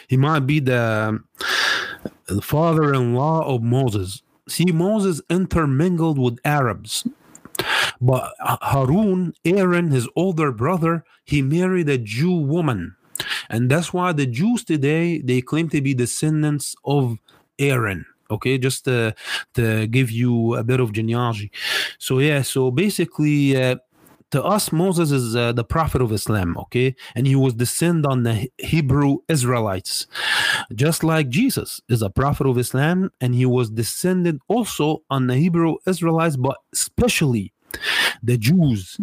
he 0.07 0.17
might 0.17 0.41
be 0.41 0.59
the, 0.59 1.19
the 2.27 2.41
father-in-law 2.41 3.41
of 3.53 3.61
Moses. 3.61 4.23
See, 4.47 4.65
Moses 4.65 5.21
intermingled 5.29 6.17
with 6.17 6.39
Arabs. 6.45 7.07
But 7.99 8.33
Harun, 8.39 9.33
Aaron, 9.43 9.91
his 9.91 10.07
older 10.15 10.51
brother, 10.51 11.03
he 11.25 11.41
married 11.41 11.89
a 11.89 11.97
Jew 11.97 12.31
woman. 12.37 12.95
And 13.49 13.69
that's 13.69 13.91
why 13.91 14.13
the 14.13 14.27
Jews 14.27 14.63
today 14.63 15.19
they 15.19 15.41
claim 15.41 15.69
to 15.69 15.81
be 15.81 15.93
descendants 15.93 16.75
of 16.85 17.17
Aaron 17.57 18.05
okay 18.29 18.57
just 18.57 18.85
to, 18.85 19.13
to 19.53 19.87
give 19.87 20.11
you 20.11 20.55
a 20.55 20.63
bit 20.63 20.79
of 20.79 20.91
genealogy. 20.91 21.51
So 21.99 22.19
yeah 22.19 22.41
so 22.41 22.71
basically 22.71 23.61
uh, 23.61 23.77
to 24.31 24.43
us 24.43 24.71
moses 24.71 25.11
is 25.11 25.35
uh, 25.35 25.53
the 25.53 25.63
prophet 25.63 26.01
of 26.01 26.11
islam 26.11 26.57
okay? 26.57 26.95
And 27.15 27.27
he 27.27 27.35
was 27.35 27.53
descend 27.53 28.05
on 28.05 28.23
the 28.23 28.49
hebrew 28.57 29.17
israelites. 29.29 30.07
Just 30.73 31.03
like 31.03 31.29
jesus 31.29 31.81
is 31.89 32.01
a 32.01 32.09
prophet 32.09 32.47
of 32.47 32.57
islam 32.57 33.11
and 33.21 33.33
he 33.35 33.45
was 33.45 33.69
descended 33.69 34.39
also 34.47 35.03
on 35.09 35.27
the 35.27 35.35
hebrew 35.35 35.75
israelites 35.87 36.35
but 36.37 36.57
especially 36.73 37.53
the 38.23 38.37
jews 38.37 38.97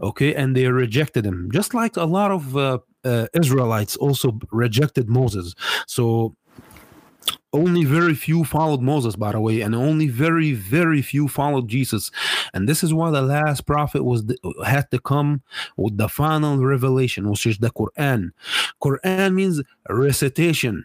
okay? 0.00 0.34
And 0.34 0.56
they 0.56 0.66
rejected 0.66 1.24
him. 1.24 1.50
Just 1.52 1.74
like 1.74 1.96
a 1.96 2.04
lot 2.04 2.30
of 2.30 2.56
uh, 2.56 2.78
uh, 3.04 3.26
israelites 3.34 3.96
also 3.96 4.38
rejected 4.50 5.08
moses. 5.08 5.54
So 5.86 6.34
only 7.54 7.84
very 7.84 8.14
few 8.14 8.44
followed 8.44 8.82
Moses, 8.82 9.14
by 9.16 9.32
the 9.32 9.40
way, 9.40 9.60
and 9.60 9.74
only 9.74 10.08
very, 10.08 10.52
very 10.52 11.00
few 11.00 11.28
followed 11.28 11.68
Jesus. 11.68 12.10
And 12.52 12.68
this 12.68 12.82
is 12.82 12.92
why 12.92 13.10
the 13.10 13.22
last 13.22 13.64
prophet 13.64 14.04
was 14.04 14.24
had 14.66 14.90
to 14.90 14.98
come 14.98 15.42
with 15.76 15.96
the 15.96 16.08
final 16.08 16.58
revelation, 16.58 17.30
which 17.30 17.46
is 17.46 17.58
the 17.58 17.70
Quran. 17.70 18.32
Quran 18.82 19.34
means 19.34 19.62
recitation. 19.88 20.84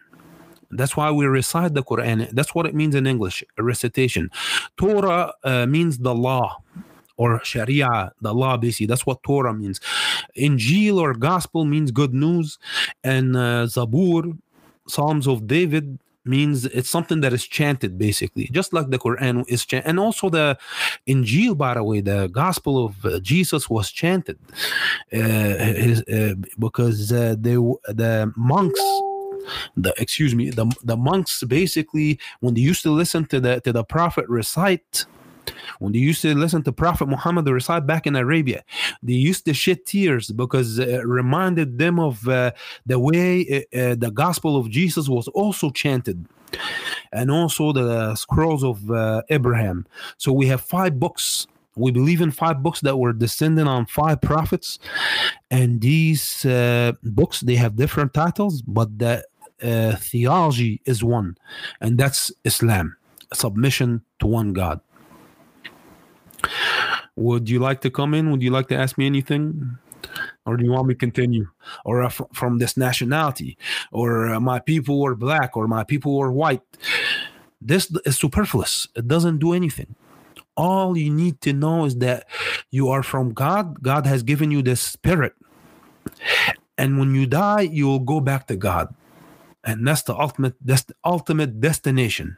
That's 0.71 0.95
why 0.95 1.09
we 1.09 1.25
recite 1.25 1.73
the 1.73 1.83
Quran. 1.83 2.29
That's 2.31 2.53
what 2.53 2.67
it 2.67 2.75
means 2.75 2.93
in 2.93 3.07
English, 3.07 3.43
recitation. 3.57 4.29
Torah 4.77 5.33
uh, 5.43 5.65
means 5.65 5.97
the 5.97 6.13
law 6.13 6.61
or 7.17 7.43
Sharia, 7.43 8.13
the 8.21 8.33
law, 8.33 8.55
basically. 8.57 8.85
That's 8.85 9.05
what 9.05 9.23
Torah 9.23 9.53
means. 9.53 9.81
Injil 10.37 10.97
or 10.97 11.13
gospel 11.15 11.65
means 11.65 11.89
good 11.91 12.13
news. 12.13 12.59
And 13.03 13.35
uh, 13.35 13.65
Zabur, 13.65 14.37
Psalms 14.87 15.27
of 15.27 15.47
David, 15.47 15.99
means 16.29 16.65
it's 16.65 16.89
something 16.89 17.21
that 17.21 17.33
is 17.33 17.45
chanted 17.47 17.97
basically. 17.97 18.47
Just 18.59 18.71
like 18.71 18.89
the 18.89 18.99
quran 18.99 19.43
is 19.47 19.65
chanted 19.65 19.89
and 19.89 19.99
also 19.99 20.29
the 20.29 20.57
injil 21.07 21.57
by 21.57 21.73
the 21.73 21.83
way 21.83 22.01
the 22.01 22.27
gospel 22.27 22.85
of 22.85 23.05
uh, 23.05 23.19
jesus 23.19 23.69
was 23.69 23.91
chanted 23.91 24.37
uh, 25.13 25.17
his, 25.17 26.01
uh, 26.03 26.35
because 26.57 27.11
uh, 27.11 27.35
they 27.39 27.55
the 28.01 28.31
monks 28.35 28.81
the 29.77 29.93
excuse 29.97 30.35
me 30.35 30.49
the 30.49 30.65
the 30.83 30.97
monks 30.97 31.43
basically 31.43 32.19
when 32.39 32.53
they 32.53 32.61
used 32.61 32.83
to 32.83 32.91
listen 32.91 33.25
to 33.25 33.39
the 33.39 33.59
to 33.61 33.71
the 33.73 33.83
prophet 33.83 34.25
recite 34.27 35.05
when 35.79 35.93
they 35.93 35.99
used 35.99 36.21
to 36.21 36.33
listen 36.35 36.63
to 36.63 36.71
Prophet 36.71 37.07
Muhammad 37.07 37.47
recite 37.47 37.85
back 37.85 38.07
in 38.07 38.15
Arabia, 38.15 38.63
they 39.03 39.13
used 39.13 39.45
to 39.45 39.53
shed 39.53 39.85
tears 39.85 40.31
because 40.31 40.79
it 40.79 41.05
reminded 41.05 41.77
them 41.77 41.99
of 41.99 42.27
uh, 42.27 42.51
the 42.85 42.99
way 42.99 43.65
uh, 43.73 43.77
uh, 43.77 43.95
the 43.95 44.11
gospel 44.11 44.57
of 44.57 44.69
Jesus 44.69 45.07
was 45.07 45.27
also 45.29 45.69
chanted 45.69 46.25
and 47.11 47.31
also 47.31 47.71
the 47.71 48.15
scrolls 48.15 48.63
of 48.63 48.89
uh, 48.91 49.21
Abraham. 49.29 49.85
So 50.17 50.31
we 50.31 50.47
have 50.47 50.61
five 50.61 50.99
books. 50.99 51.47
We 51.75 51.91
believe 51.91 52.21
in 52.21 52.31
five 52.31 52.61
books 52.61 52.81
that 52.81 52.97
were 52.97 53.13
descending 53.13 53.67
on 53.67 53.85
five 53.85 54.21
prophets, 54.21 54.79
and 55.49 55.79
these 55.79 56.45
uh, 56.45 56.93
books 57.03 57.39
they 57.39 57.55
have 57.55 57.75
different 57.75 58.13
titles, 58.13 58.61
but 58.61 58.99
the 58.99 59.23
uh, 59.61 59.95
theology 59.95 60.81
is 60.85 61.03
one, 61.03 61.37
and 61.79 61.97
that's 61.97 62.33
Islam, 62.43 62.97
submission 63.33 64.01
to 64.19 64.27
one 64.27 64.51
God. 64.51 64.81
Would 67.19 67.49
you 67.49 67.59
like 67.59 67.81
to 67.81 67.91
come 67.91 68.13
in? 68.13 68.31
Would 68.31 68.41
you 68.41 68.49
like 68.49 68.69
to 68.69 68.77
ask 68.77 68.97
me 68.97 69.05
anything? 69.05 69.77
Or 70.45 70.55
do 70.55 70.63
you 70.63 70.71
want 70.71 70.87
me 70.87 70.93
to 70.93 70.97
continue? 70.97 71.47
Or 71.83 72.01
uh, 72.01 72.09
from 72.09 72.59
this 72.59 72.77
nationality? 72.77 73.57
Or 73.91 74.27
uh, 74.27 74.39
my 74.39 74.59
people 74.59 75.01
were 75.01 75.15
black? 75.15 75.57
Or 75.57 75.67
my 75.67 75.83
people 75.83 76.17
were 76.17 76.31
white? 76.31 76.61
This 77.61 77.93
is 78.05 78.17
superfluous. 78.17 78.87
It 78.95 79.09
doesn't 79.09 79.39
do 79.39 79.51
anything. 79.51 79.95
All 80.55 80.97
you 80.97 81.09
need 81.09 81.41
to 81.41 81.51
know 81.51 81.83
is 81.83 81.97
that 81.97 82.25
you 82.71 82.87
are 82.87 83.03
from 83.03 83.33
God. 83.33 83.83
God 83.83 84.05
has 84.05 84.23
given 84.23 84.49
you 84.49 84.61
this 84.61 84.79
spirit. 84.79 85.33
And 86.77 86.99
when 86.99 87.13
you 87.15 87.27
die, 87.27 87.61
you 87.61 87.87
will 87.87 87.99
go 87.99 88.21
back 88.21 88.47
to 88.47 88.55
God. 88.55 88.95
And 89.65 89.85
that's 89.85 90.03
the 90.03 90.15
ultimate 90.15 90.55
that's 90.63 90.83
the 90.83 90.95
ultimate 91.03 91.59
destination. 91.59 92.37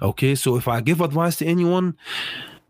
Okay, 0.00 0.36
so 0.36 0.54
if 0.54 0.68
I 0.68 0.80
give 0.80 1.00
advice 1.00 1.36
to 1.38 1.46
anyone, 1.46 1.96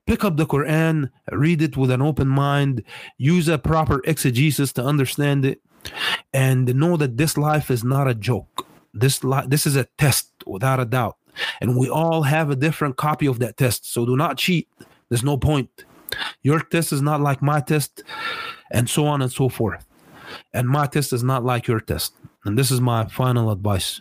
pick 0.08 0.24
up 0.24 0.38
the 0.38 0.46
Quran, 0.46 1.10
read 1.30 1.60
it 1.60 1.76
with 1.76 1.90
an 1.90 2.00
open 2.00 2.28
mind, 2.28 2.82
use 3.18 3.46
a 3.46 3.58
proper 3.58 4.00
exegesis 4.06 4.72
to 4.72 4.82
understand 4.82 5.44
it, 5.44 5.60
and 6.32 6.74
know 6.74 6.96
that 6.96 7.18
this 7.18 7.36
life 7.36 7.70
is 7.70 7.84
not 7.84 8.08
a 8.08 8.14
joke. 8.14 8.66
This 8.94 9.22
li- 9.22 9.46
this 9.46 9.66
is 9.66 9.76
a 9.76 9.84
test 9.98 10.32
without 10.46 10.80
a 10.80 10.86
doubt. 10.86 11.18
And 11.60 11.76
we 11.76 11.88
all 11.90 12.22
have 12.22 12.50
a 12.50 12.56
different 12.56 12.96
copy 12.96 13.26
of 13.26 13.38
that 13.40 13.58
test. 13.58 13.92
So 13.92 14.06
do 14.06 14.16
not 14.16 14.38
cheat. 14.38 14.66
There's 15.08 15.22
no 15.22 15.36
point. 15.36 15.70
Your 16.42 16.60
test 16.60 16.90
is 16.90 17.02
not 17.02 17.20
like 17.20 17.42
my 17.42 17.60
test, 17.60 18.02
and 18.72 18.88
so 18.88 19.06
on 19.06 19.20
and 19.20 19.30
so 19.30 19.50
forth. 19.50 19.84
And 20.54 20.68
my 20.68 20.86
test 20.86 21.12
is 21.12 21.22
not 21.22 21.44
like 21.44 21.68
your 21.68 21.80
test. 21.80 22.14
And 22.44 22.56
this 22.56 22.70
is 22.70 22.80
my 22.80 23.06
final 23.08 23.50
advice. 23.50 24.00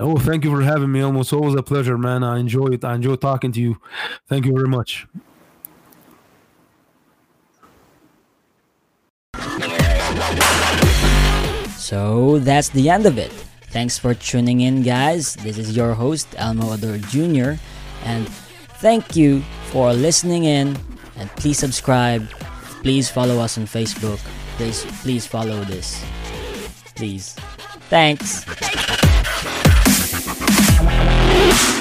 Oh, 0.00 0.16
thank 0.16 0.44
you 0.44 0.50
for 0.50 0.62
having 0.62 0.92
me. 0.92 1.00
Almost 1.00 1.32
always 1.32 1.54
a 1.54 1.62
pleasure, 1.62 1.98
man. 1.98 2.22
I 2.22 2.38
enjoy 2.38 2.68
it. 2.68 2.84
I 2.84 2.94
enjoy 2.94 3.16
talking 3.16 3.50
to 3.52 3.60
you. 3.60 3.80
Thank 4.28 4.46
you 4.46 4.52
very 4.52 4.68
much. 4.68 5.06
So 11.76 12.38
that's 12.40 12.68
the 12.68 12.90
end 12.90 13.06
of 13.06 13.18
it. 13.18 13.32
Thanks 13.70 13.98
for 13.98 14.14
tuning 14.14 14.60
in, 14.60 14.82
guys. 14.82 15.34
This 15.36 15.58
is 15.58 15.74
your 15.74 15.94
host, 15.94 16.28
Elmo 16.36 16.72
Ador 16.72 16.98
Jr., 16.98 17.60
and 18.04 18.28
thank 18.80 19.16
you 19.16 19.40
for 19.70 19.92
listening 19.92 20.44
in. 20.44 20.76
And 21.16 21.28
please 21.30 21.58
subscribe, 21.58 22.28
please 22.82 23.10
follow 23.10 23.40
us 23.40 23.58
on 23.58 23.64
Facebook. 23.64 24.18
Please, 24.56 24.84
please 25.02 25.26
follow 25.26 25.64
this. 25.64 26.04
Please. 26.94 27.34
Thanks. 27.88 28.44
Bye. 31.38 31.77